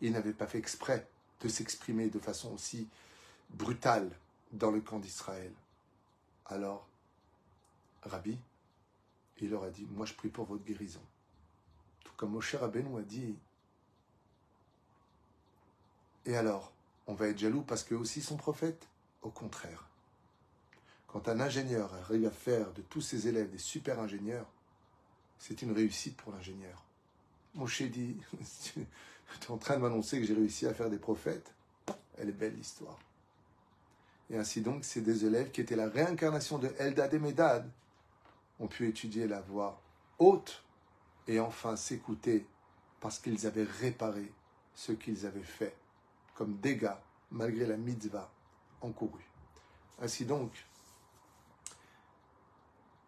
Ils 0.00 0.12
n'avaient 0.12 0.32
pas 0.32 0.46
fait 0.46 0.58
exprès 0.58 1.08
de 1.40 1.48
s'exprimer 1.48 2.08
de 2.08 2.18
façon 2.18 2.52
aussi 2.52 2.88
brutale 3.50 4.10
dans 4.52 4.70
le 4.70 4.80
camp 4.80 4.98
d'Israël. 4.98 5.52
Alors, 6.46 6.86
Rabbi, 8.02 8.38
il 9.40 9.50
leur 9.50 9.64
a 9.64 9.70
dit, 9.70 9.86
moi 9.90 10.06
je 10.06 10.14
prie 10.14 10.28
pour 10.28 10.44
votre 10.44 10.64
guérison. 10.64 11.00
Tout 12.04 12.12
comme 12.16 12.32
Moshe 12.32 12.54
Rabbeinu 12.54 12.98
a 12.98 13.02
dit, 13.02 13.34
et 16.26 16.36
alors, 16.36 16.72
on 17.06 17.14
va 17.14 17.28
être 17.28 17.38
jaloux 17.38 17.62
parce 17.62 17.84
qu'eux 17.84 17.96
aussi 17.96 18.22
sont 18.22 18.36
prophètes 18.36 18.88
Au 19.22 19.30
contraire. 19.30 19.86
Quand 21.14 21.28
un 21.28 21.38
ingénieur 21.38 21.94
arrive 21.94 22.26
à 22.26 22.32
faire 22.32 22.72
de 22.72 22.82
tous 22.82 23.00
ses 23.00 23.28
élèves 23.28 23.48
des 23.48 23.58
super 23.58 24.00
ingénieurs, 24.00 24.48
c'est 25.38 25.62
une 25.62 25.70
réussite 25.70 26.16
pour 26.16 26.32
l'ingénieur. 26.32 26.82
Moshe 27.54 27.82
dit, 27.88 28.16
tu 28.72 28.80
es 28.80 29.50
en 29.52 29.56
train 29.56 29.76
de 29.76 29.82
m'annoncer 29.82 30.18
que 30.18 30.26
j'ai 30.26 30.34
réussi 30.34 30.66
à 30.66 30.74
faire 30.74 30.90
des 30.90 30.98
prophètes 30.98 31.54
Elle 32.18 32.30
est 32.30 32.32
belle 32.32 32.56
l'histoire. 32.56 32.98
Et 34.28 34.36
ainsi 34.36 34.60
donc, 34.60 34.84
ces 34.84 35.02
deux 35.02 35.24
élèves 35.24 35.52
qui 35.52 35.60
étaient 35.60 35.76
la 35.76 35.88
réincarnation 35.88 36.58
de 36.58 36.74
Eldad 36.80 37.14
et 37.14 37.20
Medad 37.20 37.70
ont 38.58 38.66
pu 38.66 38.88
étudier 38.88 39.28
la 39.28 39.40
voix 39.40 39.80
haute 40.18 40.64
et 41.28 41.38
enfin 41.38 41.76
s'écouter 41.76 42.44
parce 42.98 43.20
qu'ils 43.20 43.46
avaient 43.46 43.68
réparé 43.80 44.32
ce 44.74 44.90
qu'ils 44.90 45.26
avaient 45.26 45.44
fait 45.44 45.76
comme 46.34 46.56
dégâts 46.56 46.98
malgré 47.30 47.66
la 47.66 47.76
mitzvah 47.76 48.32
encourue. 48.80 49.30
Ainsi 50.00 50.24
donc, 50.24 50.50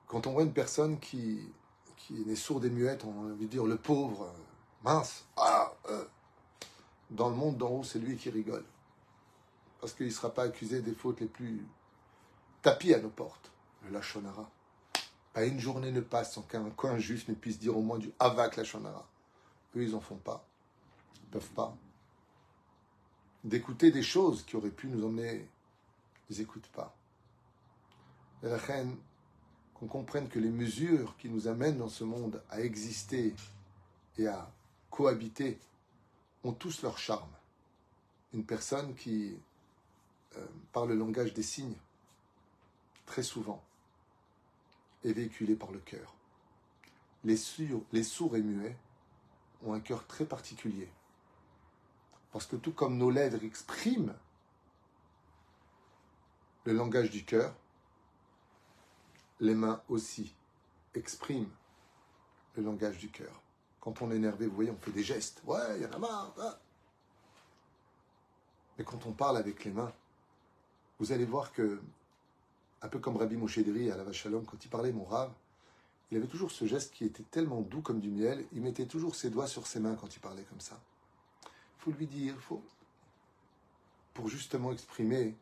quand 0.07 0.27
on 0.27 0.33
voit 0.33 0.43
une 0.43 0.53
personne 0.53 0.99
qui, 0.99 1.41
qui 1.97 2.23
est 2.31 2.37
sourde 2.37 2.65
et 2.65 2.71
muette, 2.71 3.05
on 3.05 3.29
a 3.29 3.33
envie 3.33 3.47
de 3.47 3.51
dire 3.51 3.65
le 3.65 3.77
pauvre, 3.77 4.33
mince, 4.85 5.25
ah, 5.37 5.73
euh, 5.91 6.05
dans 7.11 7.29
le 7.29 7.35
monde 7.35 7.57
d'en 7.57 7.71
haut, 7.71 7.85
c'est 7.85 7.99
lui 7.99 8.17
qui 8.17 8.31
rigole. 8.31 8.65
Parce 9.81 9.93
qu'il 9.93 10.07
ne 10.07 10.13
sera 10.13 10.33
pas 10.33 10.45
accusé 10.45 10.81
des 10.81 10.95
fautes 10.95 11.21
les 11.21 11.27
plus 11.27 11.65
tapis 12.63 12.95
à 12.95 13.01
nos 13.01 13.11
portes. 13.11 13.51
Le 13.85 13.91
Lachonara. 13.91 14.51
Pas 15.33 15.45
une 15.45 15.61
journée 15.61 15.93
ne 15.93 16.01
passe 16.01 16.35
sans 16.35 16.43
qu'un 16.43 16.71
coin 16.71 16.99
juif 16.99 17.29
ne 17.29 17.35
puisse 17.35 17.59
dire 17.59 17.77
au 17.77 17.83
moins 17.83 17.99
du 17.99 18.11
Havak 18.19 18.57
Lachonara. 18.57 19.07
Eux, 19.77 19.83
ils 19.83 19.93
n'en 19.93 20.01
font 20.01 20.17
pas. 20.17 20.47
Ils 21.17 21.27
ne 21.27 21.33
peuvent 21.33 21.51
pas. 21.51 21.77
D'écouter 23.45 23.91
des 23.91 24.03
choses 24.03 24.45
qui 24.45 24.57
auraient 24.57 24.71
pu 24.71 24.89
nous 24.89 25.05
emmener, 25.07 25.49
ils 26.31 26.39
n'écoutent 26.39 26.69
pas. 26.69 26.97
Et 28.43 28.49
la 28.49 28.57
reine, 28.57 28.97
qu'on 29.79 29.87
comprenne 29.87 30.29
que 30.29 30.39
les 30.39 30.51
mesures 30.51 31.17
qui 31.19 31.29
nous 31.29 31.49
amènent 31.49 31.79
dans 31.79 31.89
ce 31.89 32.05
monde 32.05 32.43
à 32.49 32.61
exister 32.61 33.35
et 34.17 34.27
à 34.27 34.51
cohabiter 34.91 35.59
ont 36.45 36.53
tous 36.53 36.83
leur 36.83 36.99
charme. 36.99 37.31
Une 38.33 38.45
personne 38.45 38.95
qui 38.95 39.37
euh, 40.37 40.47
parle 40.73 40.91
le 40.91 40.95
langage 40.95 41.35
des 41.35 41.43
signes, 41.43 41.77
très 43.05 43.23
souvent, 43.23 43.63
est 45.05 45.13
véhiculée 45.13 45.57
par 45.57 45.71
le 45.71 45.79
cœur. 45.79 46.15
Les, 47.25 47.37
les 47.93 48.03
sourds 48.03 48.37
et 48.37 48.43
muets 48.43 48.77
ont 49.65 49.75
un 49.75 49.81
cœur 49.81 50.07
très 50.07 50.25
particulier. 50.25 50.89
Parce 52.33 52.47
que 52.47 52.57
tout 52.57 52.73
comme 52.73 52.97
nos 52.97 53.11
lèvres 53.11 53.45
expriment 53.45 54.15
le 56.65 56.73
langage 56.73 57.11
du 57.11 57.25
cœur, 57.25 57.55
les 59.41 59.55
mains 59.55 59.83
aussi 59.89 60.35
expriment 60.95 61.51
le 62.57 62.63
langage 62.63 62.99
du 62.99 63.11
cœur. 63.11 63.43
Quand 63.81 64.03
on 64.03 64.11
est 64.11 64.17
énervé, 64.17 64.47
vous 64.47 64.55
voyez, 64.55 64.71
on 64.71 64.77
fait 64.77 64.91
des 64.91 65.05
gestes. 65.05 65.43
Ouais, 65.45 65.77
il 65.77 65.83
y 65.83 65.87
en 65.87 65.93
a 65.93 65.99
marre. 65.99 66.35
Hein. 66.39 66.55
Mais 68.79 68.85
quand 68.85 69.07
on 69.07 69.13
parle 69.13 69.37
avec 69.37 69.65
les 69.65 69.71
mains, 69.71 69.93
vous 70.99 71.13
allez 71.13 71.25
voir 71.25 71.53
que, 71.53 71.81
un 72.83 72.89
peu 72.89 72.99
comme 72.99 73.17
Rabbi 73.17 73.37
Moshe 73.37 73.59
à 73.59 73.97
la 73.97 74.05
Vachalom, 74.05 74.45
quand 74.45 74.65
il 74.65 74.69
parlait 74.69 74.93
mon 74.93 75.05
rave, 75.05 75.33
il 76.11 76.17
avait 76.17 76.27
toujours 76.27 76.51
ce 76.51 76.67
geste 76.67 76.95
qui 76.95 77.05
était 77.05 77.25
tellement 77.25 77.61
doux 77.61 77.83
comme 77.83 78.01
du 78.01 78.11
miel. 78.11 78.47
Il 78.53 78.63
mettait 78.63 78.87
toujours 78.87 79.15
ses 79.15 79.31
doigts 79.31 79.47
sur 79.47 79.67
ses 79.67 79.81
mains 79.81 79.97
quand 79.97 80.15
il 80.15 80.21
parlait 80.21 80.45
comme 80.45 80.61
ça. 80.61 80.81
Il 81.45 81.83
faut 81.83 81.91
lui 81.91 82.07
dire, 82.07 82.37
faut, 82.41 82.63
pour 84.15 84.29
justement 84.29 84.73
exprimer 84.73 85.37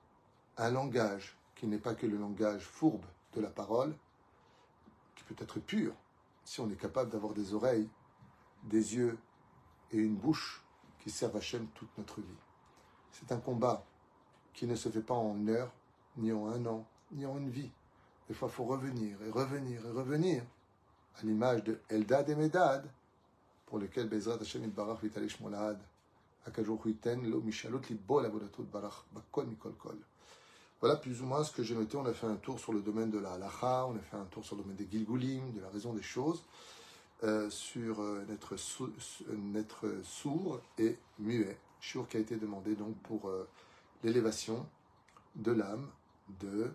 un 0.57 0.71
langage 0.71 1.37
qui 1.55 1.67
n'est 1.67 1.79
pas 1.79 1.95
que 1.95 2.07
le 2.07 2.17
langage 2.17 2.63
fourbe 2.65 3.05
de 3.35 3.41
la 3.41 3.51
parole, 3.51 3.95
qui 5.15 5.25
peut 5.25 5.37
être 5.39 5.61
pur, 5.61 5.95
si 6.45 6.61
on 6.61 6.71
est 6.71 6.81
capable 6.81 7.11
d'avoir 7.11 7.33
des 7.33 7.55
oreilles, 7.55 7.89
des 8.65 8.97
yeux 8.97 9.19
et 9.93 9.99
une 9.99 10.17
bouche 10.17 10.63
qui 11.01 11.11
servent 11.11 11.37
Hachem 11.37 11.67
toute 11.75 11.97
notre 11.99 12.21
vie. 12.21 12.39
C'est 13.13 13.31
un 13.33 13.39
combat 13.39 13.85
qui 14.53 14.67
ne 14.67 14.75
se 14.75 14.89
fait 14.89 15.03
pas 15.03 15.15
en 15.15 15.37
une 15.37 15.51
heure, 15.51 15.73
ni 16.17 16.33
en 16.33 16.49
un 16.49 16.65
an, 16.67 16.87
ni 17.13 17.27
en 17.27 17.37
une 17.39 17.51
vie. 17.51 17.71
Des 18.29 18.35
fois, 18.35 18.49
il 18.49 18.55
faut 18.55 18.65
revenir 18.65 19.21
et 19.23 19.31
revenir 19.31 19.85
et 19.85 19.91
revenir 19.91 20.43
à 21.17 21.23
l'image 21.23 21.63
de 21.65 21.81
Eldad 21.89 22.29
et 22.31 22.35
Medad, 22.35 22.91
pour 23.67 23.79
lequel 23.79 24.09
Bezrat 24.09 24.39
Hashem 24.41 24.69
Barach 24.71 25.03
Vitalish 25.03 25.41
Molad, 25.41 25.79
Lo 26.47 27.41
Mishalot 27.41 27.81
Libol 27.89 28.27
Avodatot 28.27 28.65
Barach, 28.65 29.05
Bakol 29.13 29.47
Mikol 29.47 29.75
Kol. 29.75 29.99
Voilà 30.85 30.99
plus 30.99 31.23
ou 31.23 31.25
moins 31.25 31.43
ce 31.43 31.51
que 31.51 31.63
j'ai 31.63 31.75
noté. 31.75 31.97
On 31.97 32.05
a 32.05 32.13
fait 32.13 32.27
un 32.27 32.37
tour 32.37 32.61
sur 32.61 32.75
le 32.75 32.83
domaine 32.83 33.11
de 33.11 33.19
la 33.19 33.33
halacha, 33.33 33.87
on 33.87 33.97
a 33.97 34.01
fait 34.01 34.19
un 34.19 34.27
tour 34.27 34.45
sur 34.45 34.55
le 34.55 34.61
domaine 34.65 34.77
des 34.77 34.87
gilgulim, 34.87 35.55
de 35.55 35.63
la 35.63 35.71
raison 35.71 35.95
des 35.95 36.03
choses, 36.03 36.45
euh, 37.23 37.49
sur 37.49 38.03
euh, 38.03 38.23
n'être, 38.29 39.89
sourd 40.03 40.61
et 40.77 40.99
muet. 41.19 41.57
Chour 41.81 42.07
qui 42.07 42.19
a 42.19 42.21
été 42.21 42.37
demandé 42.37 42.75
donc 42.75 42.95
pour 42.99 43.31
euh, 43.31 43.49
l'élévation 44.03 44.67
de 45.37 45.53
l'âme 45.53 45.89
de 46.39 46.71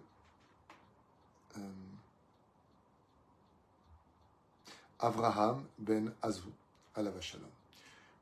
Avraham 4.98 5.64
ben 5.78 6.12
Azou, 6.24 6.50
la 6.98 7.22
Shalom. 7.22 7.46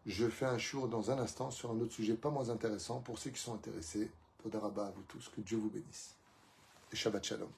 Je 0.05 0.27
fais 0.27 0.47
un 0.47 0.57
jour 0.57 0.89
dans 0.89 1.11
un 1.11 1.19
instant 1.19 1.49
sur 1.49 1.71
un 1.71 1.79
autre 1.79 1.93
sujet 1.93 2.15
pas 2.15 2.29
moins 2.29 2.49
intéressant 2.49 2.99
pour 2.99 3.17
ceux 3.19 3.29
qui 3.29 3.39
sont 3.39 3.53
intéressés. 3.53 4.11
Todarabah 4.41 4.87
à 4.87 4.91
vous 4.91 5.03
tous, 5.03 5.29
que 5.29 5.41
Dieu 5.41 5.57
vous 5.57 5.69
bénisse. 5.69 6.15
Et 6.91 6.95
Shabbat 6.95 7.23
Shalom. 7.23 7.51